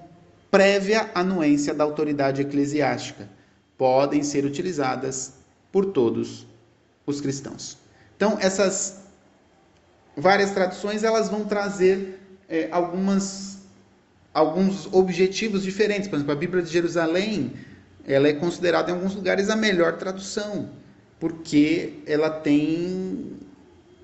prévia 0.51 1.09
anuência 1.15 1.73
da 1.73 1.83
autoridade 1.83 2.41
eclesiástica. 2.41 3.27
Podem 3.75 4.21
ser 4.21 4.45
utilizadas 4.45 5.33
por 5.71 5.85
todos 5.85 6.45
os 7.07 7.19
cristãos. 7.19 7.79
Então, 8.15 8.37
essas 8.39 9.02
várias 10.15 10.51
traduções 10.51 11.03
elas 11.03 11.29
vão 11.29 11.45
trazer 11.45 12.19
é, 12.47 12.67
algumas 12.71 13.53
alguns 14.33 14.91
objetivos 14.91 15.63
diferentes. 15.63 16.07
Por 16.07 16.15
exemplo, 16.15 16.33
a 16.33 16.35
Bíblia 16.35 16.63
de 16.63 16.71
Jerusalém 16.71 17.53
ela 18.05 18.27
é 18.27 18.33
considerada 18.33 18.91
em 18.91 18.95
alguns 18.95 19.15
lugares 19.15 19.49
a 19.49 19.55
melhor 19.55 19.97
tradução, 19.97 20.69
porque 21.19 22.01
ela 22.05 22.29
tem 22.29 23.37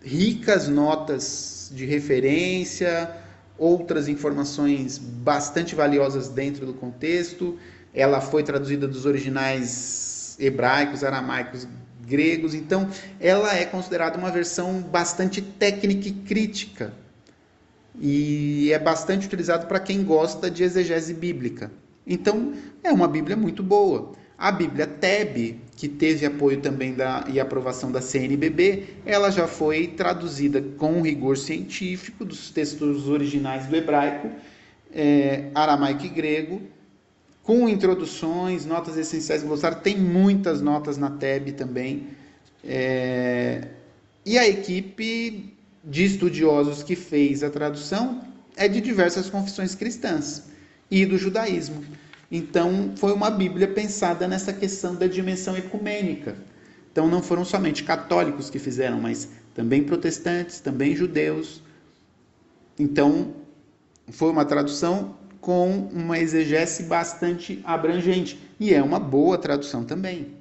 ricas 0.01 0.68
notas 0.68 1.72
de 1.74 1.86
referência, 1.86 3.12
outras 3.58 4.08
informações 4.08 4.98
bastante 4.98 5.75
valiosas 5.75 6.30
dentro 6.30 6.66
do 6.66 6.74
contexto. 6.74 7.58
Ela 7.94 8.22
foi 8.22 8.44
traduzida 8.44 8.88
dos 8.88 9.06
originais 9.06 10.38
hebraicos, 10.39 11.04
aramaicos, 11.04 11.68
gregos, 12.10 12.54
então 12.54 12.89
ela 13.20 13.56
é 13.56 13.66
considerada 13.66 14.18
uma 14.18 14.32
versão 14.32 14.82
bastante 14.82 15.42
técnica 15.42 16.08
e 16.08 16.12
crítica. 16.12 16.94
E 18.01 18.72
é 18.72 18.80
bastante 18.80 19.28
utilizado 19.28 19.68
para 19.68 19.80
quem 19.80 20.04
gosta 20.04 20.50
de 20.50 20.63
exegese 20.63 21.13
bíblica. 21.13 21.72
Então, 22.08 22.54
é 22.84 22.92
uma 22.92 23.08
Bíblia 23.08 23.36
muito 23.38 23.62
boa. 23.62 24.13
A 24.38 24.51
Bíblia 24.51 24.88
Teb, 24.88 25.60
que 25.75 25.89
teve 25.89 26.25
apoio 26.25 26.62
também 26.62 26.94
da, 26.94 27.25
e 27.28 27.39
aprovação 27.39 27.92
da 27.92 28.01
CNBB, 28.01 28.86
ela 29.06 29.30
já 29.30 29.48
foi 29.48 29.88
traduzida 29.88 30.62
com 30.78 31.01
rigor 31.01 31.38
científico 31.38 32.24
dos 32.24 32.50
textos 32.50 33.10
originais 33.10 33.68
do 33.68 33.75
hebraico, 33.75 34.32
é, 34.94 35.50
aramaico 35.54 36.06
e 36.06 36.10
grego, 36.10 36.62
com 37.50 37.68
introduções, 37.68 38.63
notas 38.63 38.96
essenciais 38.96 39.41
glossário. 39.41 39.79
Tem 39.79 39.98
muitas 39.98 40.62
notas 40.62 41.00
na 41.00 41.10
Teb 41.10 41.53
também. 41.53 42.10
É, 42.63 43.70
e 44.24 44.38
a 44.38 44.48
equipe 44.48 45.58
de 45.84 46.03
estudiosos 46.03 46.84
que 46.84 46.96
fez 46.96 47.41
a 47.41 47.50
tradução 47.50 48.24
é 48.56 48.68
de 48.68 48.79
diversas 48.79 49.32
confissões 49.32 49.74
cristãs 49.74 50.44
e 50.91 51.08
do 51.08 51.18
judaísmo. 51.18 51.84
Então, 52.32 52.94
foi 52.96 53.13
uma 53.13 53.32
Bíblia 53.32 53.68
pensada 53.68 54.27
nessa 54.27 54.53
questão 54.53 54.94
da 54.94 55.08
dimensão 55.08 55.58
ecumênica. 55.58 56.36
Então, 56.91 57.08
não 57.08 57.24
foram 57.24 57.44
somente 57.44 57.84
católicos 57.84 58.51
que 58.51 58.60
fizeram, 58.60 59.01
mas 59.01 59.27
também 59.56 59.82
protestantes, 59.82 60.60
também 60.60 60.96
judeus. 60.96 61.63
Então, 62.77 63.34
foi 64.08 64.29
uma 64.29 64.46
tradução 64.46 65.18
com 65.41 65.89
uma 65.91 66.19
exegese 66.19 66.84
bastante 66.84 67.62
abrangente. 67.63 68.39
E 68.60 68.74
é 68.74 68.81
uma 68.81 69.00
boa 69.00 69.38
tradução 69.38 69.84
também. 69.84 70.39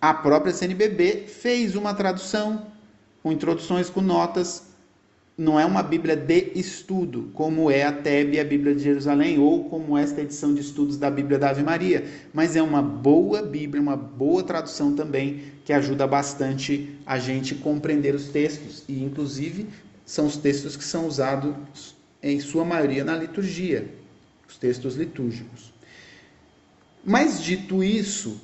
A 0.00 0.14
própria 0.14 0.52
CNBB 0.52 1.26
fez 1.28 1.76
uma 1.76 1.92
tradução 1.92 2.66
com 3.22 3.30
introduções, 3.30 3.90
com 3.90 4.00
notas, 4.00 4.70
não 5.40 5.58
é 5.58 5.64
uma 5.64 5.82
Bíblia 5.82 6.14
de 6.14 6.52
estudo, 6.54 7.30
como 7.32 7.70
é 7.70 7.82
a 7.84 7.92
Tebe 7.92 8.38
a 8.38 8.44
Bíblia 8.44 8.74
de 8.74 8.82
Jerusalém, 8.82 9.38
ou 9.38 9.64
como 9.70 9.96
esta 9.96 10.20
edição 10.20 10.52
de 10.52 10.60
estudos 10.60 10.98
da 10.98 11.10
Bíblia 11.10 11.38
da 11.38 11.48
Ave 11.48 11.62
Maria, 11.62 12.04
mas 12.30 12.56
é 12.56 12.62
uma 12.62 12.82
boa 12.82 13.40
Bíblia, 13.40 13.80
uma 13.80 13.96
boa 13.96 14.42
tradução 14.42 14.94
também, 14.94 15.44
que 15.64 15.72
ajuda 15.72 16.06
bastante 16.06 16.94
a 17.06 17.18
gente 17.18 17.54
compreender 17.54 18.14
os 18.14 18.28
textos, 18.28 18.84
e 18.86 19.02
inclusive 19.02 19.66
são 20.04 20.26
os 20.26 20.36
textos 20.36 20.76
que 20.76 20.84
são 20.84 21.06
usados 21.06 21.94
em 22.22 22.40
sua 22.40 22.64
maioria 22.64 23.04
na 23.04 23.16
liturgia, 23.16 23.88
os 24.48 24.56
textos 24.58 24.96
litúrgicos. 24.96 25.72
Mas 27.04 27.42
dito 27.42 27.82
isso, 27.82 28.40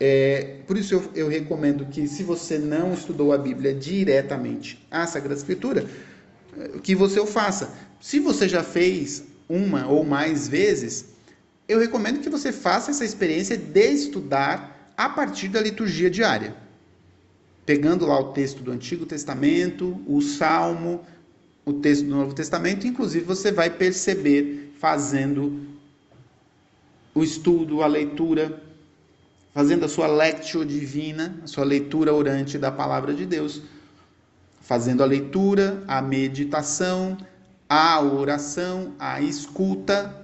é, 0.00 0.58
por 0.66 0.76
isso 0.76 0.94
eu, 0.94 1.10
eu, 1.14 1.28
recomendo 1.28 1.86
que, 1.86 2.08
se 2.08 2.22
você 2.22 2.58
não 2.58 2.92
estudou 2.92 3.32
a 3.32 3.38
Bíblia 3.38 3.72
diretamente, 3.74 4.84
a 4.90 5.06
Sagrada 5.06 5.34
Escritura, 5.34 5.86
que 6.82 6.94
você 6.94 7.20
o 7.20 7.26
faça. 7.26 7.74
Se 8.00 8.18
você 8.18 8.48
já 8.48 8.62
fez 8.62 9.24
uma 9.48 9.86
ou 9.86 10.04
mais 10.04 10.48
vezes, 10.48 11.06
eu 11.68 11.78
recomendo 11.78 12.20
que 12.20 12.28
você 12.28 12.52
faça 12.52 12.90
essa 12.90 13.04
experiência 13.04 13.56
de 13.56 13.90
estudar 13.92 14.92
a 14.96 15.08
partir 15.08 15.48
da 15.48 15.60
liturgia 15.60 16.10
diária. 16.10 16.54
Pegando 17.64 18.06
lá 18.06 18.18
o 18.20 18.32
texto 18.32 18.62
do 18.62 18.70
Antigo 18.70 19.06
Testamento, 19.06 20.00
o 20.06 20.20
Salmo, 20.20 21.00
o 21.64 21.72
texto 21.72 22.04
do 22.04 22.10
Novo 22.10 22.34
Testamento, 22.34 22.86
inclusive 22.86 23.24
você 23.24 23.50
vai 23.50 23.70
perceber 23.70 24.74
fazendo 24.78 25.66
o 27.14 27.22
estudo, 27.22 27.82
a 27.82 27.86
leitura, 27.86 28.60
fazendo 29.54 29.84
a 29.84 29.88
sua 29.88 30.06
lectio 30.06 30.64
divina, 30.64 31.38
a 31.42 31.46
sua 31.46 31.64
leitura 31.64 32.12
orante 32.12 32.58
da 32.58 32.70
palavra 32.70 33.14
de 33.14 33.24
Deus, 33.24 33.62
fazendo 34.60 35.02
a 35.02 35.06
leitura, 35.06 35.82
a 35.86 36.02
meditação, 36.02 37.16
a 37.68 38.00
oração, 38.00 38.92
a 38.98 39.20
escuta 39.20 40.14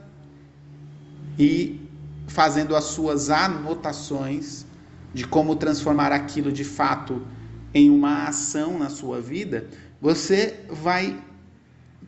e 1.38 1.80
fazendo 2.26 2.76
as 2.76 2.84
suas 2.84 3.30
anotações 3.30 4.66
de 5.14 5.26
como 5.26 5.56
transformar 5.56 6.12
aquilo 6.12 6.52
de 6.52 6.64
fato 6.64 7.22
em 7.72 7.88
uma 7.90 8.24
ação 8.28 8.78
na 8.78 8.88
sua 8.88 9.20
vida, 9.20 9.68
você 10.00 10.60
vai 10.68 11.18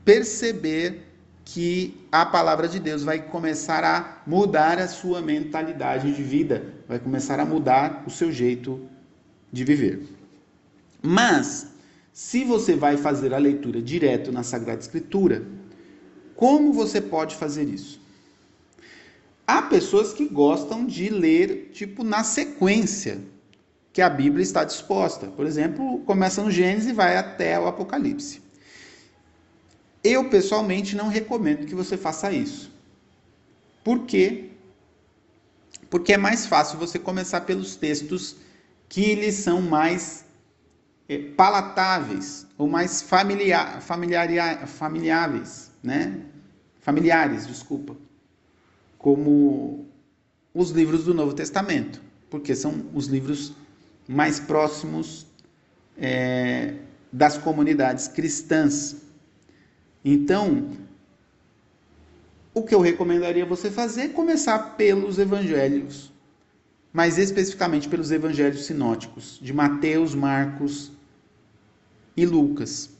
perceber 0.04 1.06
que 1.44 2.06
a 2.10 2.24
palavra 2.24 2.68
de 2.68 2.78
Deus 2.78 3.02
vai 3.02 3.20
começar 3.20 3.84
a 3.84 4.22
mudar 4.26 4.78
a 4.78 4.88
sua 4.88 5.20
mentalidade 5.20 6.14
de 6.14 6.22
vida, 6.22 6.74
vai 6.88 6.98
começar 6.98 7.40
a 7.40 7.44
mudar 7.44 8.04
o 8.06 8.10
seu 8.10 8.30
jeito 8.30 8.88
de 9.50 9.64
viver. 9.64 10.06
Mas, 11.02 11.72
se 12.12 12.44
você 12.44 12.74
vai 12.74 12.96
fazer 12.96 13.34
a 13.34 13.38
leitura 13.38 13.82
direto 13.82 14.30
na 14.30 14.42
Sagrada 14.42 14.80
Escritura, 14.80 15.44
como 16.36 16.72
você 16.72 17.00
pode 17.00 17.34
fazer 17.34 17.68
isso? 17.68 18.00
Há 19.46 19.62
pessoas 19.62 20.12
que 20.12 20.28
gostam 20.28 20.86
de 20.86 21.08
ler, 21.08 21.70
tipo, 21.72 22.04
na 22.04 22.22
sequência 22.22 23.20
que 23.92 24.00
a 24.00 24.08
Bíblia 24.08 24.42
está 24.42 24.64
disposta. 24.64 25.26
Por 25.26 25.44
exemplo, 25.44 25.98
começa 26.06 26.42
no 26.42 26.50
Gênesis 26.50 26.88
e 26.88 26.92
vai 26.92 27.16
até 27.16 27.58
o 27.58 27.66
Apocalipse. 27.66 28.40
Eu, 30.02 30.28
pessoalmente, 30.28 30.96
não 30.96 31.08
recomendo 31.08 31.66
que 31.66 31.74
você 31.74 31.96
faça 31.96 32.32
isso. 32.32 32.72
Por 33.84 34.00
quê? 34.06 34.50
Porque 35.88 36.12
é 36.14 36.18
mais 36.18 36.46
fácil 36.46 36.78
você 36.78 36.98
começar 36.98 37.42
pelos 37.42 37.76
textos 37.76 38.36
que 38.88 39.02
eles 39.02 39.34
são 39.36 39.60
mais 39.60 40.24
é, 41.08 41.18
palatáveis 41.18 42.46
ou 42.58 42.68
mais 42.68 43.02
familiar, 43.02 43.80
familiar, 43.80 44.66
familiáveis, 44.66 45.70
né? 45.82 46.20
Familiares, 46.80 47.46
desculpa 47.46 47.96
como 49.02 49.84
os 50.54 50.70
livros 50.70 51.04
do 51.04 51.12
Novo 51.12 51.34
Testamento, 51.34 52.00
porque 52.30 52.54
são 52.54 52.86
os 52.94 53.06
livros 53.06 53.52
mais 54.08 54.38
próximos 54.38 55.26
é, 55.98 56.74
das 57.12 57.36
comunidades 57.36 58.06
cristãs. 58.06 59.01
Então, 60.04 60.70
o 62.54 62.62
que 62.62 62.74
eu 62.74 62.80
recomendaria 62.80 63.46
você 63.46 63.70
fazer 63.70 64.02
é 64.02 64.08
começar 64.08 64.76
pelos 64.76 65.18
evangelhos, 65.18 66.12
mais 66.92 67.18
especificamente 67.18 67.88
pelos 67.88 68.10
evangelhos 68.10 68.66
sinóticos, 68.66 69.38
de 69.40 69.52
Mateus, 69.52 70.14
Marcos 70.14 70.92
e 72.16 72.26
Lucas. 72.26 72.90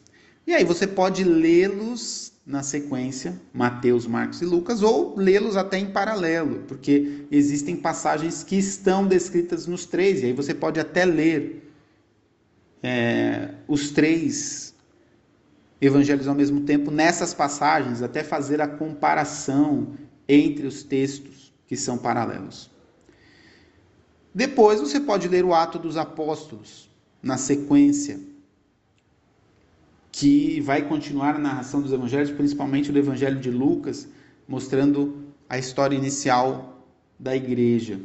E 0.47 0.55
aí 0.55 0.65
você 0.65 0.87
pode 0.87 1.23
lê-los 1.23 2.33
na 2.47 2.63
sequência, 2.63 3.41
Mateus, 3.53 4.07
Marcos 4.07 4.43
e 4.43 4.45
Lucas, 4.45 4.83
ou 4.83 5.15
lê-los 5.17 5.57
até 5.57 5.79
em 5.79 5.87
paralelo, 5.87 6.65
porque 6.67 7.27
existem 7.31 7.77
passagens 7.77 8.43
que 8.43 8.57
estão 8.57 9.07
descritas 9.07 9.67
nos 9.67 9.87
três, 9.87 10.23
e 10.23 10.27
aí 10.27 10.33
você 10.33 10.55
pode 10.55 10.81
até 10.81 11.05
ler 11.05 11.71
é, 12.83 13.51
os 13.69 13.91
três 13.91 14.72
evangelhos 15.83 16.29
ao 16.29 16.35
mesmo 16.37 16.61
tempo 16.61 16.93
nessas 16.93 17.35
passagens, 17.35 18.03
até 18.03 18.23
fazer 18.23 18.61
a 18.61 18.69
comparação 18.69 19.95
entre 20.29 20.65
os 20.65 20.85
textos 20.85 21.53
que 21.67 21.77
são 21.77 21.99
paralelos. 21.99 22.71
Depois 24.33 24.81
você 24.81 25.01
pode 25.01 25.27
ler 25.27 25.45
o 25.45 25.53
Ato 25.53 25.81
dos 25.81 25.97
Apóstolos 25.97 26.89
na 27.21 27.37
sequência 27.37 28.21
que 30.13 30.61
vai 30.61 30.83
continuar 30.83 31.35
a 31.35 31.39
narração 31.39 31.83
dos 31.83 31.93
evangelhos, 31.93 32.31
principalmente 32.31 32.93
do 32.93 32.99
evangelho 32.99 33.41
de 33.41 33.51
Lucas, 33.51 34.07
mostrando 34.47 35.25
a 35.49 35.59
história 35.59 35.97
inicial 35.97 36.87
da 37.19 37.35
igreja. 37.35 37.99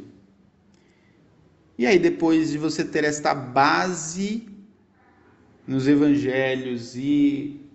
E 1.78 1.86
aí, 1.86 1.98
depois 1.98 2.50
de 2.50 2.58
você 2.58 2.84
ter 2.84 3.04
esta 3.04 3.34
base 3.34 4.48
nos 5.66 5.86
evangelhos 5.86 6.96
e 6.96 7.67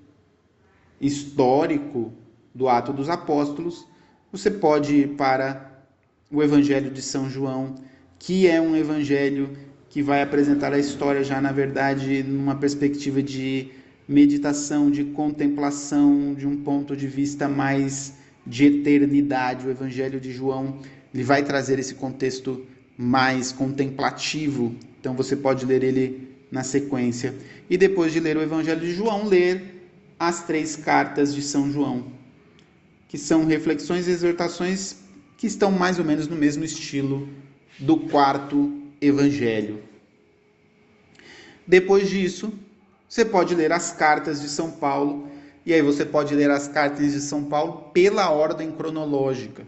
histórico 1.06 2.14
do 2.56 2.70
Ato 2.70 2.94
dos 2.94 3.10
Apóstolos, 3.10 3.86
você 4.32 4.50
pode 4.50 4.96
ir 4.96 5.08
para 5.10 5.84
o 6.32 6.42
Evangelho 6.42 6.90
de 6.90 7.02
São 7.02 7.30
João, 7.30 7.76
que 8.18 8.48
é 8.48 8.60
um 8.60 8.76
evangelho 8.76 9.58
que 9.90 10.02
vai 10.02 10.22
apresentar 10.22 10.74
a 10.74 10.80
história 10.80 11.24
já, 11.24 11.40
na 11.42 11.52
verdade, 11.52 12.24
numa 12.24 12.56
perspectiva 12.56 13.22
de 13.22 13.70
meditação, 14.08 14.90
de 14.90 15.04
contemplação, 15.04 16.34
de 16.34 16.48
um 16.48 16.64
ponto 16.64 16.96
de 16.96 17.08
vista 17.08 17.48
mais 17.48 18.16
de 18.48 18.66
eternidade. 18.66 19.68
O 19.68 19.70
Evangelho 19.70 20.20
de 20.20 20.32
João 20.32 20.80
ele 21.14 21.24
vai 21.24 21.44
trazer 21.44 21.78
esse 21.78 21.96
contexto 21.96 22.66
mais 22.98 23.52
contemplativo. 23.52 24.76
Então 25.00 25.14
você 25.14 25.36
pode 25.36 25.66
ler 25.66 25.84
ele 25.84 26.30
na 26.52 26.64
sequência. 26.64 27.36
E 27.70 27.78
depois 27.78 28.12
de 28.14 28.20
ler 28.20 28.38
o 28.38 28.42
Evangelho 28.42 28.82
de 28.82 28.94
João, 28.94 29.28
ler 29.28 29.73
as 30.28 30.44
três 30.44 30.76
cartas 30.76 31.34
de 31.34 31.42
São 31.42 31.72
João, 31.72 32.12
que 33.08 33.18
são 33.18 33.46
reflexões 33.46 34.08
e 34.08 34.12
exortações 34.12 34.98
que 35.38 35.48
estão 35.48 35.72
mais 35.72 36.00
ou 36.00 36.06
menos 36.06 36.28
no 36.28 36.36
mesmo 36.36 36.64
estilo 36.64 37.28
do 37.80 37.98
quarto 37.98 38.82
Evangelho. 39.02 39.84
Depois 41.68 42.10
disso, 42.10 42.54
você 43.08 43.24
pode 43.24 43.54
ler 43.54 43.72
as 43.72 43.92
cartas 43.92 44.42
de 44.42 44.50
São 44.50 44.72
Paulo, 44.72 45.28
e 45.66 45.74
aí 45.74 45.82
você 45.82 46.06
pode 46.06 46.34
ler 46.34 46.50
as 46.50 46.68
cartas 46.68 47.12
de 47.12 47.22
São 47.22 47.44
Paulo 47.44 47.90
pela 47.94 48.30
ordem 48.32 48.72
cronológica. 48.72 49.66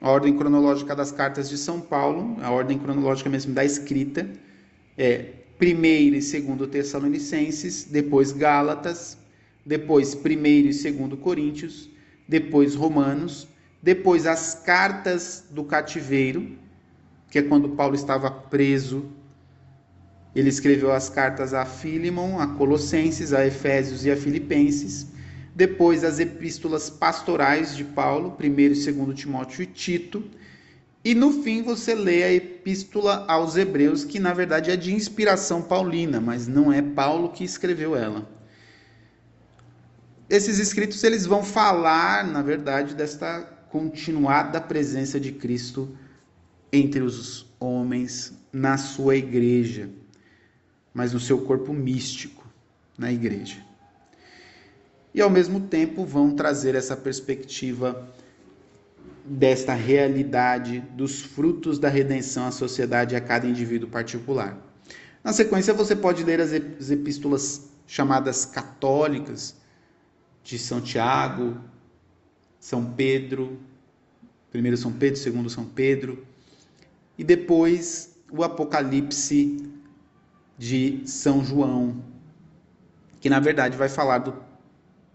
A 0.00 0.10
ordem 0.10 0.36
cronológica 0.36 0.94
das 0.94 1.10
cartas 1.10 1.48
de 1.48 1.58
São 1.58 1.80
Paulo, 1.80 2.36
a 2.42 2.50
ordem 2.50 2.78
cronológica 2.78 3.28
mesmo 3.28 3.52
da 3.52 3.64
escrita, 3.64 4.28
é 4.96 5.37
primeiro 5.58 6.16
e 6.16 6.22
segundo 6.22 6.66
Tessalonicenses, 6.66 7.84
depois 7.84 8.32
Gálatas, 8.32 9.18
depois 9.66 10.14
primeiro 10.14 10.68
e 10.68 10.72
segundo 10.72 11.16
Coríntios, 11.16 11.90
depois 12.28 12.74
Romanos, 12.74 13.48
depois 13.82 14.26
as 14.26 14.54
cartas 14.54 15.44
do 15.50 15.64
cativeiro, 15.64 16.56
que 17.30 17.38
é 17.38 17.42
quando 17.42 17.70
Paulo 17.70 17.94
estava 17.94 18.30
preso 18.30 19.12
ele 20.34 20.48
escreveu 20.50 20.92
as 20.92 21.08
cartas 21.08 21.54
a 21.54 21.64
Filimon, 21.64 22.38
a 22.38 22.46
Colossenses, 22.46 23.32
a 23.32 23.46
Efésios 23.46 24.04
e 24.04 24.10
a 24.10 24.16
Filipenses. 24.16 25.08
Depois 25.54 26.04
as 26.04 26.20
epístolas 26.20 26.88
pastorais 26.88 27.74
de 27.74 27.82
Paulo, 27.82 28.36
1 28.38 28.44
e 28.44 28.68
2 28.92 29.18
Timóteo 29.18 29.62
e 29.62 29.66
Tito. 29.66 30.22
E 31.08 31.14
no 31.14 31.42
fim 31.42 31.62
você 31.62 31.94
lê 31.94 32.22
a 32.22 32.32
epístola 32.32 33.24
aos 33.26 33.56
Hebreus, 33.56 34.04
que 34.04 34.18
na 34.18 34.34
verdade 34.34 34.70
é 34.70 34.76
de 34.76 34.92
inspiração 34.92 35.62
paulina, 35.62 36.20
mas 36.20 36.46
não 36.46 36.72
é 36.72 36.82
Paulo 36.82 37.30
que 37.30 37.44
escreveu 37.44 37.96
ela. 37.96 38.28
Esses 40.28 40.58
escritos 40.58 41.02
eles 41.02 41.24
vão 41.24 41.42
falar, 41.42 42.26
na 42.26 42.42
verdade, 42.42 42.94
desta 42.94 43.40
continuada 43.70 44.60
presença 44.60 45.18
de 45.18 45.32
Cristo 45.32 45.96
entre 46.70 47.00
os 47.00 47.46
homens 47.58 48.34
na 48.52 48.76
sua 48.76 49.16
igreja 49.16 49.88
mas 50.98 51.12
no 51.12 51.20
seu 51.20 51.42
corpo 51.42 51.72
místico, 51.72 52.44
na 52.98 53.12
igreja. 53.12 53.64
E 55.14 55.20
ao 55.20 55.30
mesmo 55.30 55.60
tempo 55.60 56.04
vão 56.04 56.34
trazer 56.34 56.74
essa 56.74 56.96
perspectiva 56.96 58.08
desta 59.28 59.74
realidade 59.74 60.80
dos 60.94 61.20
frutos 61.20 61.78
da 61.78 61.88
redenção 61.88 62.46
à 62.46 62.50
sociedade 62.50 63.14
e 63.14 63.16
a 63.16 63.20
cada 63.20 63.46
indivíduo 63.46 63.88
particular. 63.88 64.56
Na 65.22 65.32
sequência, 65.32 65.74
você 65.74 65.94
pode 65.94 66.24
ler 66.24 66.40
as 66.40 66.90
epístolas 66.90 67.70
chamadas 67.86 68.44
católicas 68.44 69.56
de 70.42 70.58
São 70.58 70.80
Tiago, 70.80 71.58
São 72.58 72.84
Pedro, 72.92 73.58
primeiro 74.50 74.76
São 74.76 74.92
Pedro, 74.92 75.18
segundo 75.18 75.50
São 75.50 75.64
Pedro, 75.64 76.24
e 77.18 77.24
depois 77.24 78.16
o 78.30 78.42
Apocalipse 78.42 79.70
de 80.56 81.02
São 81.06 81.44
João, 81.44 82.02
que 83.20 83.28
na 83.28 83.40
verdade 83.40 83.76
vai 83.76 83.88
falar 83.88 84.18
do 84.18 84.34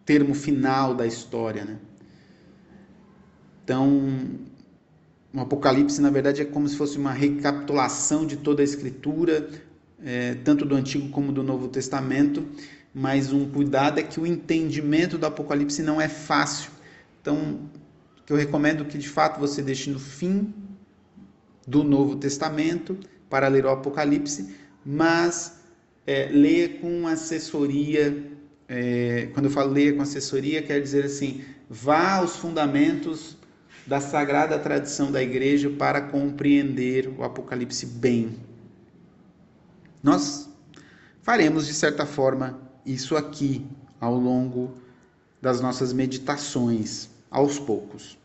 termo 0.06 0.34
final 0.34 0.94
da 0.94 1.08
história, 1.08 1.66
né? 1.66 1.80
Então, 3.64 4.30
o 5.34 5.40
Apocalipse, 5.40 6.02
na 6.02 6.10
verdade, 6.10 6.42
é 6.42 6.46
como 6.46 6.68
se 6.68 6.76
fosse 6.76 6.98
uma 6.98 7.12
recapitulação 7.12 8.26
de 8.26 8.38
toda 8.38 8.62
a 8.62 8.64
Escritura, 8.64 9.50
é, 10.04 10.36
tanto 10.44 10.66
do 10.66 10.76
Antigo 10.76 11.10
como 11.10 11.32
do 11.32 11.42
Novo 11.42 11.68
Testamento, 11.70 12.46
mas 12.94 13.32
um 13.32 13.50
cuidado 13.50 14.00
é 14.00 14.04
que 14.04 14.20
o 14.20 14.28
entendimento 14.28 15.18
do 15.18 15.26
Apocalipse 15.26 15.82
não 15.82 16.00
é 16.00 16.08
fácil. 16.08 16.72
Então, 17.22 17.70
que 18.26 18.32
eu 18.32 18.38
recomendo 18.38 18.86
que 18.86 18.98
de 18.98 19.10
fato 19.10 19.40
você 19.40 19.62
deixe 19.62 19.90
no 19.90 20.00
fim 20.00 20.54
do 21.66 21.84
Novo 21.84 22.18
Testamento 22.18 22.98
para 23.30 23.48
ler 23.48 23.66
o 23.66 23.70
Apocalipse, 23.70 24.56
mas 24.86 25.60
é, 26.06 26.30
leia 26.32 26.70
com 26.80 27.08
assessoria. 27.08 28.32
É, 28.68 29.30
quando 29.34 29.46
eu 29.46 29.52
falo 29.52 29.72
leia 29.72 29.94
com 29.94 30.02
assessoria, 30.02 30.62
quer 30.62 30.82
dizer 30.82 31.06
assim, 31.06 31.42
vá 31.70 32.18
aos 32.18 32.36
fundamentos 32.36 33.38
da 33.86 34.00
sagrada 34.00 34.58
tradição 34.58 35.12
da 35.12 35.22
igreja 35.22 35.70
para 35.70 36.02
compreender 36.02 37.14
o 37.18 37.24
Apocalipse 37.24 37.86
bem. 37.86 38.38
Nós 40.02 40.50
faremos, 41.22 41.68
de 41.68 41.74
certa 41.74 42.06
forma, 42.06 42.60
isso 42.86 43.16
aqui 43.16 43.66
ao 44.00 44.16
longo 44.16 44.74
das 45.42 45.60
nossas 45.60 45.92
meditações, 45.92 47.10
aos 47.30 47.60
poucos. 47.60 48.18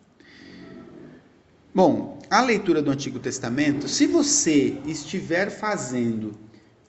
Bom, 1.74 2.18
a 2.30 2.40
leitura 2.40 2.82
do 2.82 2.90
Antigo 2.90 3.18
Testamento, 3.18 3.88
se 3.88 4.06
você 4.06 4.78
estiver 4.84 5.50
fazendo 5.50 6.34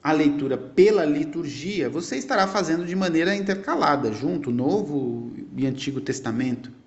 a 0.02 0.12
leitura 0.12 0.56
pela 0.56 1.04
liturgia, 1.04 1.88
você 1.90 2.16
estará 2.16 2.46
fazendo 2.46 2.86
de 2.86 2.96
maneira 2.96 3.34
intercalada, 3.34 4.12
junto 4.12 4.50
Novo 4.50 5.32
e 5.56 5.66
Antigo 5.66 6.00
Testamento. 6.00 6.79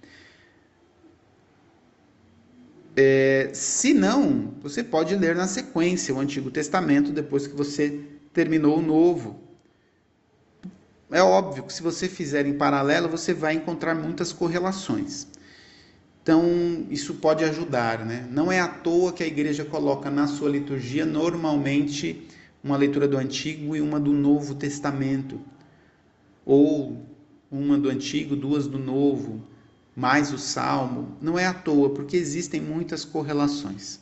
É, 2.95 3.49
se 3.53 3.93
não, 3.93 4.53
você 4.61 4.83
pode 4.83 5.15
ler 5.15 5.35
na 5.35 5.47
sequência 5.47 6.13
o 6.13 6.19
Antigo 6.19 6.51
Testamento 6.51 7.11
depois 7.11 7.47
que 7.47 7.55
você 7.55 8.01
terminou 8.31 8.77
o 8.77 8.81
Novo. 8.81 9.39
É 11.11 11.21
óbvio 11.21 11.63
que 11.63 11.73
se 11.73 11.81
você 11.81 12.07
fizer 12.07 12.45
em 12.45 12.53
paralelo, 12.53 13.09
você 13.09 13.33
vai 13.33 13.55
encontrar 13.55 13.95
muitas 13.95 14.31
correlações. 14.31 15.27
Então, 16.21 16.85
isso 16.89 17.15
pode 17.15 17.43
ajudar, 17.43 18.05
né? 18.05 18.27
Não 18.31 18.51
é 18.51 18.59
à 18.59 18.67
toa 18.67 19.11
que 19.11 19.23
a 19.23 19.27
igreja 19.27 19.65
coloca 19.65 20.09
na 20.09 20.27
sua 20.27 20.49
liturgia 20.49 21.05
normalmente 21.05 22.27
uma 22.63 22.77
leitura 22.77 23.07
do 23.07 23.17
Antigo 23.17 23.75
e 23.75 23.81
uma 23.81 23.99
do 23.99 24.13
Novo 24.13 24.55
Testamento, 24.55 25.41
ou 26.45 27.03
uma 27.51 27.77
do 27.77 27.89
Antigo, 27.89 28.35
duas 28.35 28.67
do 28.67 28.79
Novo 28.79 29.45
mais 29.95 30.33
o 30.33 30.37
salmo, 30.37 31.17
não 31.21 31.37
é 31.37 31.45
à 31.45 31.53
toa, 31.53 31.89
porque 31.89 32.17
existem 32.17 32.59
muitas 32.59 33.05
correlações. 33.05 33.99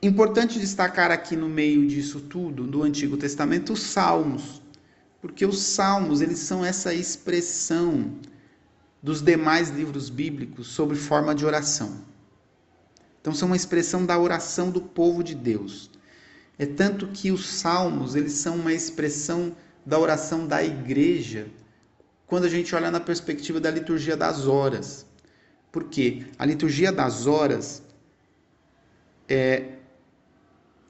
Importante 0.00 0.60
destacar 0.60 1.10
aqui 1.10 1.34
no 1.34 1.48
meio 1.48 1.86
disso 1.88 2.20
tudo, 2.20 2.64
do 2.64 2.84
Antigo 2.84 3.16
Testamento, 3.16 3.72
os 3.72 3.82
salmos, 3.82 4.62
porque 5.20 5.44
os 5.44 5.58
salmos, 5.60 6.20
eles 6.20 6.38
são 6.38 6.64
essa 6.64 6.94
expressão 6.94 8.12
dos 9.02 9.20
demais 9.20 9.70
livros 9.70 10.08
bíblicos 10.08 10.68
sobre 10.68 10.96
forma 10.96 11.34
de 11.34 11.44
oração. 11.44 12.00
Então 13.20 13.34
são 13.34 13.46
uma 13.46 13.56
expressão 13.56 14.06
da 14.06 14.16
oração 14.16 14.70
do 14.70 14.80
povo 14.80 15.24
de 15.24 15.34
Deus. 15.34 15.90
É 16.56 16.64
tanto 16.64 17.08
que 17.08 17.32
os 17.32 17.46
salmos, 17.46 18.14
eles 18.14 18.34
são 18.34 18.56
uma 18.56 18.72
expressão 18.72 19.54
da 19.84 19.98
oração 19.98 20.46
da 20.46 20.62
igreja 20.62 21.48
quando 22.28 22.44
a 22.44 22.48
gente 22.48 22.74
olha 22.74 22.90
na 22.90 23.00
perspectiva 23.00 23.58
da 23.58 23.70
liturgia 23.70 24.16
das 24.16 24.46
horas. 24.46 25.06
Porque 25.72 26.26
a 26.38 26.44
liturgia 26.44 26.92
das 26.92 27.26
horas 27.26 27.82
é 29.28 29.78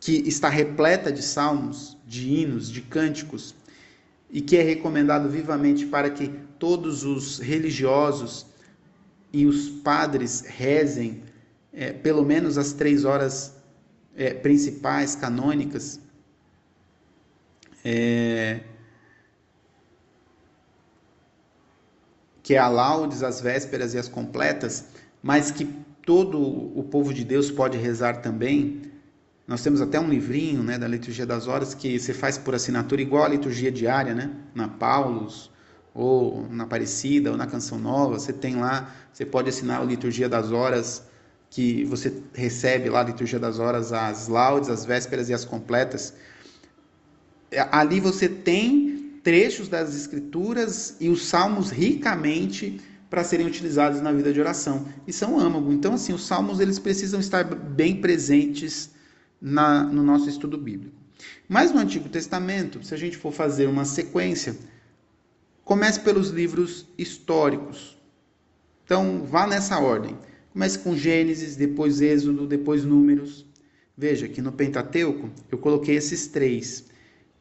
que 0.01 0.13
está 0.29 0.49
repleta 0.49 1.11
de 1.11 1.23
salmos, 1.23 1.97
de 2.07 2.29
hinos, 2.29 2.71
de 2.71 2.83
cânticos, 2.83 3.55
e 4.31 4.41
que 4.41 4.57
é 4.57 4.63
recomendado 4.63 5.29
vivamente 5.29 5.87
para 5.87 6.11
que 6.11 6.29
todos 6.59 7.05
os 7.05 7.39
religiosos 7.39 8.47
e 9.33 9.47
os 9.47 9.69
padres 9.69 10.41
rezem 10.47 11.23
é, 11.73 11.93
pelo 11.93 12.25
menos 12.25 12.59
as 12.59 12.73
três 12.73 13.05
horas 13.05 13.55
é, 14.17 14.35
principais, 14.35 15.15
canônicas. 15.15 16.01
É, 17.85 18.61
que 22.49 22.55
é 22.55 22.59
a 22.59 22.67
laudes, 22.67 23.23
as 23.23 23.43
vésperas 23.43 23.93
e 23.93 23.99
as 23.99 24.09
completas, 24.09 24.87
mas 25.23 25.51
que 25.51 25.67
todo 26.01 26.41
o 26.41 26.83
povo 26.83 27.13
de 27.13 27.23
Deus 27.23 27.51
pode 27.51 27.77
rezar 27.77 28.23
também. 28.23 28.81
Nós 29.47 29.63
temos 29.63 29.83
até 29.83 30.01
um 30.01 30.09
livrinho 30.09 30.63
né, 30.63 30.79
da 30.79 30.89
liturgia 30.89 31.27
das 31.27 31.47
horas 31.47 31.75
que 31.75 32.01
você 32.01 32.15
faz 32.15 32.39
por 32.39 32.55
assinatura, 32.55 33.03
igual 33.03 33.25
a 33.25 33.29
liturgia 33.29 33.71
diária, 33.71 34.15
né? 34.15 34.31
na 34.55 34.67
Paulus, 34.67 35.51
ou 35.93 36.49
na 36.51 36.65
Aparecida, 36.65 37.31
ou 37.31 37.37
na 37.37 37.47
Canção 37.47 37.79
Nova. 37.79 38.19
Você 38.19 38.33
tem 38.33 38.57
lá, 38.57 38.95
você 39.13 39.27
pode 39.27 39.51
assinar 39.51 39.83
a 39.83 39.85
liturgia 39.85 40.27
das 40.27 40.51
horas, 40.51 41.03
que 41.51 41.85
você 41.85 42.11
recebe 42.33 42.89
lá 42.89 43.01
a 43.01 43.05
liturgia 43.05 43.39
das 43.39 43.59
horas, 43.59 43.93
as 43.93 44.27
laudes, 44.27 44.71
as 44.71 44.87
vésperas 44.87 45.29
e 45.29 45.35
as 45.35 45.45
completas. 45.45 46.15
Ali 47.71 48.01
você 48.01 48.27
tem 48.27 48.88
trechos 49.29 49.69
das 49.69 49.95
Escrituras 49.95 50.97
e 50.99 51.11
os 51.11 51.27
Salmos 51.27 51.69
ricamente 51.69 52.81
para 53.11 53.23
serem 53.23 53.47
utilizados 53.47 54.01
na 54.01 54.11
vida 54.11 54.33
de 54.33 54.41
oração. 54.41 54.89
E 55.07 55.13
são 55.13 55.39
âmago. 55.39 55.71
Então, 55.71 55.93
assim, 55.93 56.15
os 56.15 56.27
Salmos 56.27 56.61
eles 56.61 56.79
precisam 56.79 57.21
estar 57.21 57.45
bem 57.45 58.01
presentes 58.01 58.89
na, 59.39 59.85
no 59.85 60.03
nosso 60.03 60.31
estudo 60.31 60.57
bíblico. 60.57 60.97
Mas 61.47 61.71
no 61.73 61.79
Antigo 61.79 62.09
Testamento, 62.09 62.83
se 62.83 62.95
a 62.95 62.97
gente 62.97 63.19
for 63.19 63.31
fazer 63.31 63.67
uma 63.67 63.85
sequência, 63.85 64.57
comece 65.63 66.01
pelos 66.01 66.31
livros 66.31 66.87
históricos. 66.97 67.99
Então, 68.87 69.27
vá 69.27 69.47
nessa 69.47 69.79
ordem. 69.79 70.17
Comece 70.55 70.79
com 70.79 70.97
Gênesis, 70.97 71.55
depois 71.55 72.01
Êxodo, 72.01 72.47
depois 72.47 72.83
Números. 72.83 73.45
Veja 73.95 74.27
que 74.27 74.41
no 74.41 74.53
Pentateuco 74.53 75.29
eu 75.53 75.59
coloquei 75.59 75.97
esses 75.97 76.29
três. 76.29 76.87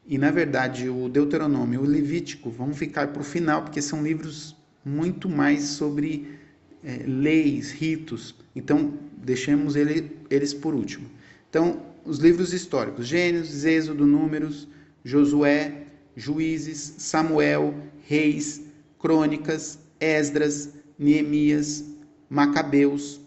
E 0.08 0.16
na 0.16 0.30
verdade, 0.30 0.88
o 0.88 1.06
Deuteronômio 1.06 1.82
e 1.82 1.86
o 1.86 1.90
Levítico 1.90 2.48
vão 2.48 2.72
ficar 2.72 3.08
para 3.08 3.20
o 3.20 3.24
final, 3.24 3.62
porque 3.62 3.82
são 3.82 4.02
livros 4.02 4.56
muito 4.82 5.28
mais 5.28 5.64
sobre 5.64 6.38
é, 6.82 7.04
leis, 7.06 7.70
ritos. 7.70 8.34
Então, 8.56 8.94
deixemos 9.18 9.76
ele, 9.76 10.10
eles 10.30 10.54
por 10.54 10.74
último. 10.74 11.06
Então, 11.50 11.82
os 12.06 12.18
livros 12.18 12.54
históricos: 12.54 13.06
Gênesis, 13.06 13.66
Êxodo, 13.66 14.06
Números, 14.06 14.66
Josué, 15.04 15.82
Juízes, 16.16 16.94
Samuel, 16.96 17.74
Reis, 18.06 18.62
Crônicas, 18.98 19.78
Esdras, 20.00 20.70
Neemias, 20.98 21.84
Macabeus 22.30 23.20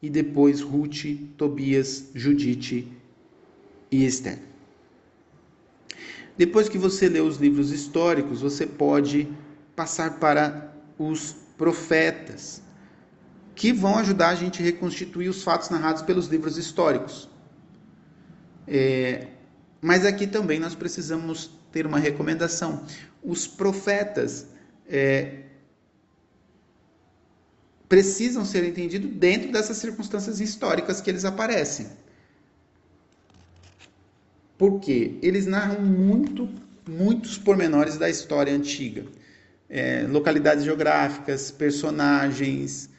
e 0.00 0.08
depois 0.08 0.60
Ruth, 0.60 1.06
Tobias, 1.36 2.08
Judite 2.14 2.86
e 3.90 4.04
Esther. 4.04 4.49
Depois 6.40 6.70
que 6.70 6.78
você 6.78 7.06
lê 7.06 7.20
os 7.20 7.36
livros 7.36 7.70
históricos, 7.70 8.40
você 8.40 8.66
pode 8.66 9.28
passar 9.76 10.18
para 10.18 10.74
os 10.98 11.36
profetas, 11.58 12.62
que 13.54 13.74
vão 13.74 13.98
ajudar 13.98 14.30
a 14.30 14.34
gente 14.34 14.62
a 14.62 14.64
reconstituir 14.64 15.28
os 15.28 15.42
fatos 15.42 15.68
narrados 15.68 16.00
pelos 16.00 16.28
livros 16.28 16.56
históricos. 16.56 17.28
É, 18.66 19.26
mas 19.82 20.06
aqui 20.06 20.26
também 20.26 20.58
nós 20.58 20.74
precisamos 20.74 21.50
ter 21.70 21.86
uma 21.86 21.98
recomendação. 21.98 22.86
Os 23.22 23.46
profetas 23.46 24.46
é, 24.88 25.42
precisam 27.86 28.46
ser 28.46 28.64
entendidos 28.64 29.10
dentro 29.10 29.52
dessas 29.52 29.76
circunstâncias 29.76 30.40
históricas 30.40 31.02
que 31.02 31.10
eles 31.10 31.26
aparecem. 31.26 31.86
Porque 34.60 35.16
eles 35.22 35.46
narram 35.46 35.80
muito, 35.80 36.46
muitos 36.86 37.38
pormenores 37.38 37.96
da 37.96 38.10
história 38.10 38.52
antiga. 38.52 39.06
É, 39.70 40.06
localidades 40.06 40.64
geográficas, 40.64 41.50
personagens, 41.50 42.90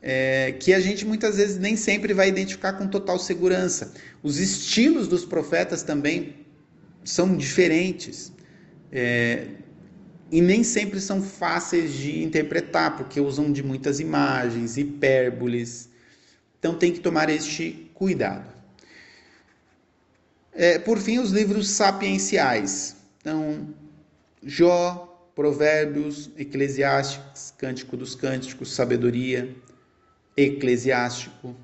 é, 0.00 0.52
que 0.52 0.72
a 0.72 0.80
gente 0.80 1.04
muitas 1.04 1.36
vezes 1.36 1.58
nem 1.58 1.76
sempre 1.76 2.14
vai 2.14 2.30
identificar 2.30 2.72
com 2.72 2.88
total 2.88 3.18
segurança. 3.18 3.92
Os 4.22 4.38
estilos 4.38 5.06
dos 5.06 5.26
profetas 5.26 5.82
também 5.82 6.36
são 7.04 7.36
diferentes 7.36 8.32
é, 8.90 9.48
e 10.32 10.40
nem 10.40 10.64
sempre 10.64 11.02
são 11.02 11.20
fáceis 11.20 11.92
de 11.92 12.22
interpretar, 12.22 12.96
porque 12.96 13.20
usam 13.20 13.52
de 13.52 13.62
muitas 13.62 14.00
imagens, 14.00 14.78
hipérboles. 14.78 15.90
Então 16.58 16.74
tem 16.74 16.90
que 16.90 17.00
tomar 17.00 17.28
este 17.28 17.90
cuidado. 17.92 18.53
É, 20.54 20.78
por 20.78 20.98
fim, 20.98 21.18
os 21.18 21.30
livros 21.32 21.68
sapienciais. 21.68 22.96
Então, 23.20 23.74
Jó, 24.42 25.30
Provérbios, 25.34 26.30
Eclesiásticos, 26.38 27.52
Cântico 27.58 27.96
dos 27.96 28.14
Cânticos, 28.14 28.72
Sabedoria, 28.72 29.54
Eclesiástico. 30.36 31.56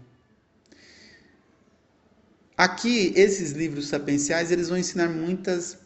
Aqui, 2.56 3.12
esses 3.14 3.52
livros 3.52 3.86
sapienciais, 3.88 4.50
eles 4.50 4.68
vão 4.68 4.76
ensinar 4.76 5.08
muitas 5.08 5.78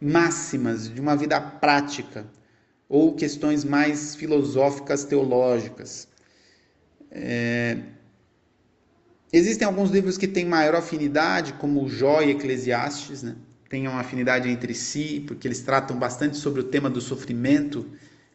máximas 0.00 0.88
de 0.92 1.00
uma 1.00 1.16
vida 1.16 1.40
prática 1.40 2.26
ou 2.88 3.14
questões 3.14 3.64
mais 3.64 4.14
filosóficas, 4.16 5.04
teológicas. 5.04 6.08
É... 7.10 7.78
Existem 9.36 9.66
alguns 9.66 9.90
livros 9.90 10.16
que 10.16 10.28
têm 10.28 10.44
maior 10.44 10.76
afinidade, 10.76 11.54
como 11.54 11.88
Jó 11.88 12.22
e 12.22 12.30
Eclesiastes, 12.30 13.24
né? 13.24 13.34
têm 13.68 13.88
uma 13.88 13.98
afinidade 13.98 14.48
entre 14.48 14.72
si, 14.76 15.24
porque 15.26 15.48
eles 15.48 15.60
tratam 15.60 15.98
bastante 15.98 16.36
sobre 16.36 16.60
o 16.60 16.62
tema 16.62 16.88
do 16.88 17.00
sofrimento 17.00 17.84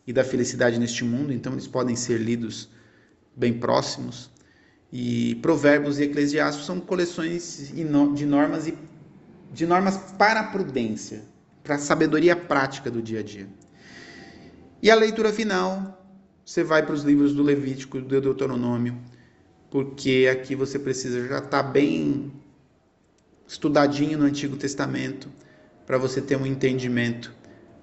e 0.05 0.12
da 0.12 0.25
felicidade 0.25 0.77
neste 0.77 1.05
mundo, 1.05 1.31
então 1.31 1.53
eles 1.53 1.67
podem 1.67 1.95
ser 1.95 2.17
lidos 2.17 2.67
bem 3.33 3.53
próximos. 3.53 4.29
E 4.91 5.35
Provérbios 5.35 5.99
e 5.99 6.03
Eclesiastes 6.03 6.65
são 6.65 6.81
coleções 6.81 7.71
de 7.73 8.25
normas 8.25 8.67
e 8.67 8.77
de 9.53 9.65
normas 9.65 9.95
para 10.17 10.41
a 10.41 10.47
prudência, 10.47 11.21
para 11.63 11.75
a 11.75 11.79
sabedoria 11.79 12.35
prática 12.35 12.91
do 12.91 13.01
dia 13.01 13.21
a 13.21 13.23
dia. 13.23 13.47
E 14.81 14.91
a 14.91 14.95
leitura 14.95 15.31
final, 15.31 16.05
você 16.43 16.62
vai 16.62 16.85
para 16.85 16.93
os 16.93 17.03
livros 17.03 17.33
do 17.33 17.41
Levítico, 17.41 18.01
do 18.01 18.19
Deuteronômio, 18.19 18.97
porque 19.69 20.29
aqui 20.32 20.55
você 20.55 20.79
precisa 20.79 21.27
já 21.27 21.38
estar 21.38 21.63
tá 21.63 21.63
bem 21.63 22.32
estudadinho 23.47 24.17
no 24.17 24.25
Antigo 24.25 24.55
Testamento 24.58 25.27
para 25.86 25.97
você 25.97 26.21
ter 26.21 26.36
um 26.36 26.45
entendimento 26.45 27.34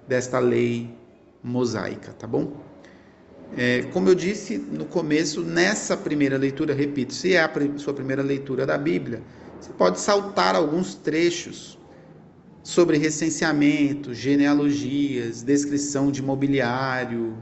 desta 0.07 0.39
lei 0.39 0.89
mosaica, 1.43 2.13
tá 2.13 2.25
bom? 2.25 2.65
É, 3.55 3.83
como 3.93 4.09
eu 4.09 4.15
disse 4.15 4.57
no 4.57 4.85
começo, 4.85 5.41
nessa 5.41 5.95
primeira 5.95 6.37
leitura, 6.37 6.73
repito, 6.73 7.13
se 7.13 7.33
é 7.33 7.41
a 7.41 7.51
sua 7.77 7.93
primeira 7.93 8.21
leitura 8.21 8.65
da 8.65 8.77
Bíblia, 8.77 9.21
você 9.59 9.71
pode 9.73 9.99
saltar 9.99 10.55
alguns 10.55 10.95
trechos 10.95 11.77
sobre 12.61 12.97
recenseamento, 12.97 14.13
genealogias, 14.13 15.41
descrição 15.41 16.11
de 16.11 16.21
mobiliário, 16.21 17.37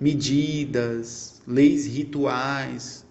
medidas, 0.00 1.40
leis 1.46 1.86
rituais, 1.86 3.04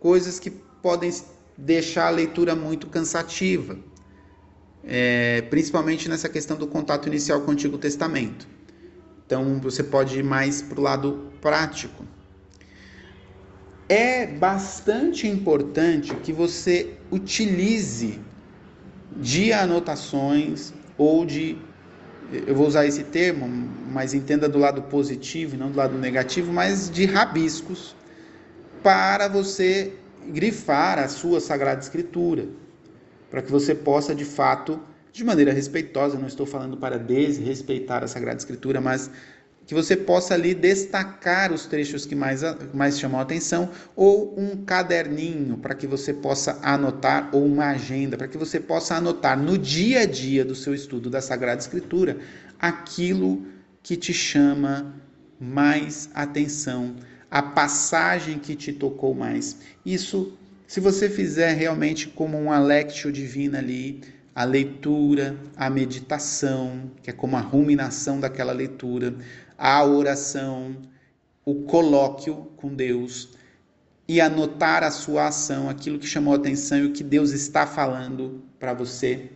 coisas 0.00 0.38
que 0.38 0.50
podem 0.50 1.12
deixar 1.56 2.08
a 2.08 2.10
leitura 2.10 2.54
muito 2.54 2.86
cansativa, 2.88 3.78
é, 4.82 5.42
principalmente 5.42 6.08
nessa 6.08 6.28
questão 6.28 6.56
do 6.56 6.66
contato 6.66 7.08
inicial 7.08 7.40
com 7.42 7.50
o 7.50 7.52
Antigo 7.52 7.78
Testamento. 7.78 8.46
Então 9.26 9.58
você 9.60 9.82
pode 9.82 10.18
ir 10.18 10.22
mais 10.22 10.60
para 10.60 10.78
o 10.78 10.82
lado 10.82 11.32
prático. 11.40 12.04
É 13.88 14.26
bastante 14.26 15.26
importante 15.26 16.14
que 16.16 16.32
você 16.32 16.98
utilize 17.10 18.18
de 19.16 19.52
anotações 19.52 20.72
ou 20.98 21.24
de 21.24 21.56
eu 22.46 22.54
vou 22.54 22.66
usar 22.66 22.86
esse 22.86 23.04
termo, 23.04 23.48
mas 23.90 24.14
entenda 24.14 24.48
do 24.48 24.58
lado 24.58 24.82
positivo 24.82 25.54
e 25.54 25.58
não 25.58 25.70
do 25.70 25.76
lado 25.76 25.96
negativo, 25.96 26.52
mas 26.52 26.90
de 26.90 27.04
rabiscos 27.04 27.94
para 28.82 29.28
você 29.28 29.92
grifar 30.28 30.98
a 30.98 31.08
sua 31.08 31.40
Sagrada 31.40 31.80
Escritura, 31.80 32.46
para 33.30 33.42
que 33.42 33.50
você 33.50 33.74
possa 33.74 34.14
de 34.14 34.24
fato, 34.24 34.80
de 35.12 35.22
maneira 35.24 35.52
respeitosa, 35.52 36.18
não 36.18 36.26
estou 36.26 36.46
falando 36.46 36.76
para 36.76 36.98
desrespeitar 36.98 38.02
a 38.02 38.08
Sagrada 38.08 38.38
Escritura, 38.38 38.80
mas 38.80 39.10
que 39.66 39.74
você 39.74 39.96
possa 39.96 40.34
ali 40.34 40.54
destacar 40.54 41.52
os 41.52 41.66
trechos 41.66 42.04
que 42.04 42.14
mais, 42.14 42.42
mais 42.72 42.98
chamam 42.98 43.18
a 43.18 43.22
atenção, 43.22 43.70
ou 43.96 44.38
um 44.38 44.64
caderninho 44.64 45.56
para 45.56 45.74
que 45.74 45.86
você 45.86 46.12
possa 46.12 46.58
anotar, 46.62 47.30
ou 47.32 47.44
uma 47.44 47.70
agenda 47.70 48.16
para 48.16 48.28
que 48.28 48.36
você 48.36 48.60
possa 48.60 48.96
anotar 48.96 49.38
no 49.38 49.56
dia 49.56 50.00
a 50.00 50.06
dia 50.06 50.44
do 50.44 50.54
seu 50.54 50.74
estudo 50.74 51.08
da 51.08 51.20
Sagrada 51.20 51.60
Escritura 51.60 52.18
aquilo 52.58 53.46
que 53.82 53.96
te 53.96 54.12
chama 54.12 54.94
mais 55.38 56.08
atenção, 56.14 56.96
a 57.30 57.42
passagem 57.42 58.38
que 58.38 58.54
te 58.54 58.72
tocou 58.72 59.14
mais. 59.14 59.58
Isso, 59.84 60.38
se 60.66 60.80
você 60.80 61.10
fizer 61.10 61.52
realmente 61.52 62.08
como 62.08 62.38
uma 62.38 62.58
lectio 62.58 63.12
divina 63.12 63.58
ali, 63.58 64.00
a 64.34 64.44
leitura, 64.44 65.38
a 65.56 65.70
meditação, 65.70 66.90
que 67.02 67.10
é 67.10 67.12
como 67.12 67.36
a 67.36 67.40
ruminação 67.40 68.18
daquela 68.18 68.52
leitura, 68.52 69.14
a 69.56 69.84
oração, 69.84 70.76
o 71.44 71.62
colóquio 71.62 72.50
com 72.56 72.74
Deus 72.74 73.30
e 74.08 74.20
anotar 74.20 74.82
a 74.82 74.90
sua 74.90 75.28
ação, 75.28 75.70
aquilo 75.70 75.98
que 75.98 76.06
chamou 76.06 76.34
atenção 76.34 76.78
e 76.78 76.86
o 76.86 76.92
que 76.92 77.04
Deus 77.04 77.30
está 77.30 77.66
falando 77.66 78.42
para 78.58 78.74
você. 78.74 79.30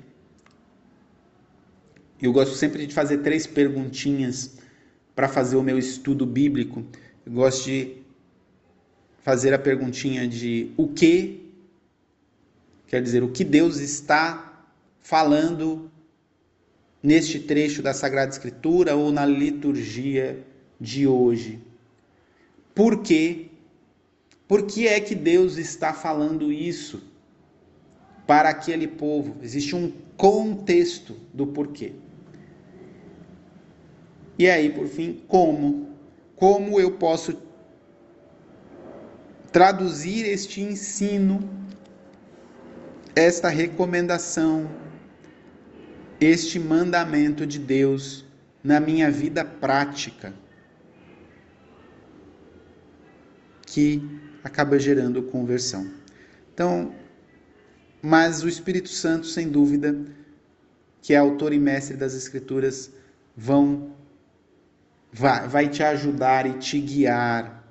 Eu 2.21 2.33
gosto 2.33 2.55
sempre 2.57 2.87
de 2.87 2.93
fazer 2.93 3.19
três 3.19 3.47
perguntinhas 3.47 4.59
para 5.15 5.29
fazer 5.29 5.57
o 5.57 5.63
meu 5.63 5.79
estudo 5.79 6.27
bíblico. 6.27 6.85
Eu 7.25 7.33
gosto 7.33 7.65
de 7.65 8.03
fazer 9.23 9.55
a 9.55 9.59
perguntinha 9.59 10.27
de 10.27 10.73
o 10.77 10.89
que, 10.89 11.53
quer 12.87 13.01
dizer, 13.01 13.23
o 13.23 13.29
que 13.29 13.45
Deus 13.45 13.79
está 13.79 14.48
falando 15.09 15.91
neste 17.03 17.41
trecho 17.41 17.81
da 17.81 17.95
Sagrada 17.95 18.31
Escritura 18.31 18.95
ou 18.95 19.11
na 19.11 19.25
liturgia 19.25 20.45
de 20.79 21.07
hoje. 21.07 21.63
Por 22.75 23.01
quê? 23.01 23.47
Por 24.47 24.67
que 24.67 24.87
é 24.87 25.01
que 25.01 25.15
Deus 25.15 25.57
está 25.57 25.95
falando 25.95 26.53
isso 26.53 27.03
para 28.27 28.51
aquele 28.51 28.87
povo? 28.87 29.37
Existe 29.43 29.75
um 29.75 29.91
contexto 30.15 31.17
do 31.33 31.47
porquê. 31.47 31.95
E 34.39 34.47
aí, 34.47 34.69
por 34.69 34.89
fim, 34.89 35.23
como? 35.27 35.89
Como 36.37 36.79
eu 36.79 36.99
posso 36.99 37.35
traduzir 39.51 40.27
este 40.27 40.61
ensino, 40.61 41.49
esta 43.17 43.49
recomendação 43.49 44.69
este 46.21 46.59
mandamento 46.59 47.47
de 47.47 47.59
Deus 47.59 48.25
na 48.63 48.81
minha 48.81 49.11
vida 49.11 49.45
prática, 49.45 50.35
que 53.67 54.03
acaba 54.43 54.79
gerando 54.79 55.23
conversão. 55.23 55.89
Então, 56.53 56.93
mas 58.03 58.43
o 58.43 58.49
Espírito 58.49 58.89
Santo, 58.89 59.27
sem 59.27 59.49
dúvida, 59.49 59.97
que 61.03 61.15
é 61.15 61.17
autor 61.17 61.53
e 61.53 61.59
mestre 61.59 61.97
das 61.97 62.15
Escrituras, 62.15 62.91
vão 63.37 63.93
vai, 65.13 65.49
vai 65.49 65.69
te 65.69 65.83
ajudar 65.83 66.47
e 66.47 66.55
te 66.55 66.81
guiar 66.81 67.65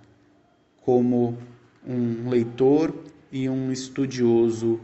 como 0.82 1.38
um 1.86 2.30
leitor 2.30 3.04
e 3.32 3.50
um 3.50 3.72
estudioso 3.72 4.80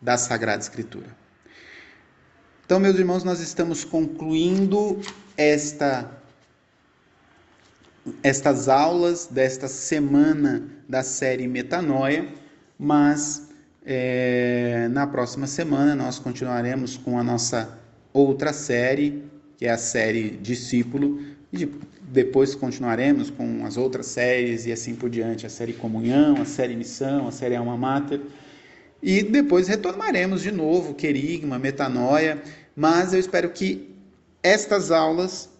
da 0.00 0.16
Sagrada 0.18 0.62
Escritura. 0.62 1.25
Então, 2.66 2.80
meus 2.80 2.98
irmãos, 2.98 3.22
nós 3.22 3.38
estamos 3.38 3.84
concluindo 3.84 5.00
esta 5.36 6.10
estas 8.24 8.68
aulas 8.68 9.26
desta 9.26 9.68
semana 9.68 10.68
da 10.88 11.04
série 11.04 11.46
Metanoia, 11.46 12.26
mas 12.76 13.50
é, 13.84 14.88
na 14.90 15.06
próxima 15.06 15.46
semana 15.46 15.94
nós 15.94 16.18
continuaremos 16.18 16.96
com 16.96 17.16
a 17.20 17.22
nossa 17.22 17.78
outra 18.12 18.52
série, 18.52 19.22
que 19.56 19.66
é 19.66 19.70
a 19.70 19.78
série 19.78 20.30
Discípulo, 20.30 21.20
e 21.52 21.66
depois 22.02 22.56
continuaremos 22.56 23.30
com 23.30 23.64
as 23.64 23.76
outras 23.76 24.06
séries 24.06 24.66
e 24.66 24.72
assim 24.72 24.96
por 24.96 25.08
diante, 25.08 25.46
a 25.46 25.48
série 25.48 25.72
Comunhão, 25.72 26.42
a 26.42 26.44
série 26.44 26.74
Missão, 26.74 27.28
a 27.28 27.30
série 27.30 27.54
Alma 27.54 27.76
Mater. 27.76 28.20
E 29.02 29.22
depois 29.22 29.68
retomaremos 29.68 30.42
de 30.42 30.50
novo 30.50 30.94
querigma, 30.94 31.58
metanoia, 31.58 32.42
mas 32.74 33.12
eu 33.12 33.20
espero 33.20 33.50
que 33.50 33.94
estas 34.42 34.90
aulas, 34.90 35.50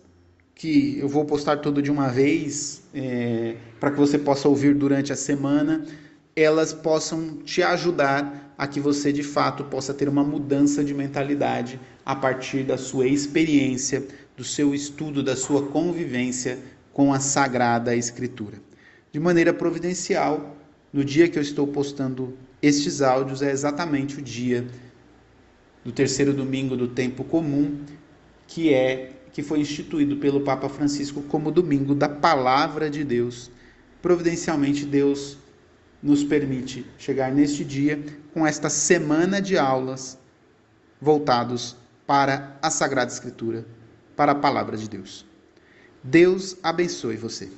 que 0.55 0.99
eu 0.99 1.09
vou 1.09 1.25
postar 1.25 1.59
tudo 1.59 1.83
de 1.83 1.91
uma 1.91 2.09
vez, 2.09 2.83
é, 2.95 3.57
para 3.79 3.91
que 3.91 3.99
você 3.99 4.19
possa 4.19 4.49
ouvir 4.49 4.75
durante 4.75 5.13
a 5.13 5.17
semana, 5.17 5.85
elas 6.35 6.73
possam 6.73 7.39
te 7.39 7.63
ajudar 7.63 8.55
a 8.59 8.67
que 8.67 8.81
você 8.81 9.13
de 9.13 9.23
fato 9.23 9.65
possa 9.65 9.93
ter 9.93 10.09
uma 10.09 10.25
mudança 10.25 10.83
de 10.85 10.95
mentalidade 10.95 11.79
a 12.05 12.15
partir 12.15 12.63
da 12.63 12.79
sua 12.79 13.07
experiência, 13.07 14.07
do 14.37 14.45
seu 14.45 14.75
estudo, 14.75 15.23
da 15.23 15.37
sua 15.37 15.67
convivência 15.67 16.59
com 16.93 17.13
a 17.13 17.21
Sagrada 17.21 17.95
Escritura. 17.95 18.59
De 19.13 19.21
maneira 19.21 19.53
providencial, 19.53 20.57
no 20.93 21.05
dia 21.05 21.29
que 21.29 21.39
eu 21.39 21.43
estou 21.43 21.67
postando 21.67 22.37
estes 22.63 23.03
áudios, 23.03 23.43
é 23.43 23.51
exatamente 23.51 24.19
o 24.19 24.23
dia 24.23 24.67
do 25.85 25.93
terceiro 25.93 26.33
domingo 26.33 26.77
do 26.77 26.89
tempo 26.89 27.23
comum, 27.23 27.81
que 28.47 28.73
é 28.73 29.13
que 29.33 29.43
foi 29.43 29.61
instituído 29.61 30.17
pelo 30.17 30.41
Papa 30.41 30.69
Francisco 30.69 31.23
como 31.23 31.51
domingo 31.51 31.95
da 31.95 32.09
palavra 32.09 32.89
de 32.89 33.05
Deus. 33.05 33.51
Providencialmente 34.01 34.87
Deus 34.87 35.37
nos 36.03 36.25
permite 36.25 36.87
chegar 36.97 37.31
neste 37.33 37.65
dia 37.65 38.03
com 38.33 38.47
esta 38.47 38.71
semana 38.71 39.41
de 39.41 39.59
aulas 39.59 40.19
voltados 41.01 41.77
para 42.07 42.57
a 42.63 42.71
Sagrada 42.71 43.13
Escritura, 43.13 43.67
para 44.17 44.33
a 44.33 44.37
palavra 44.37 44.77
de 44.77 44.89
Deus. 44.89 45.27
Deus 46.03 46.57
abençoe 46.63 47.17
você. 47.17 47.51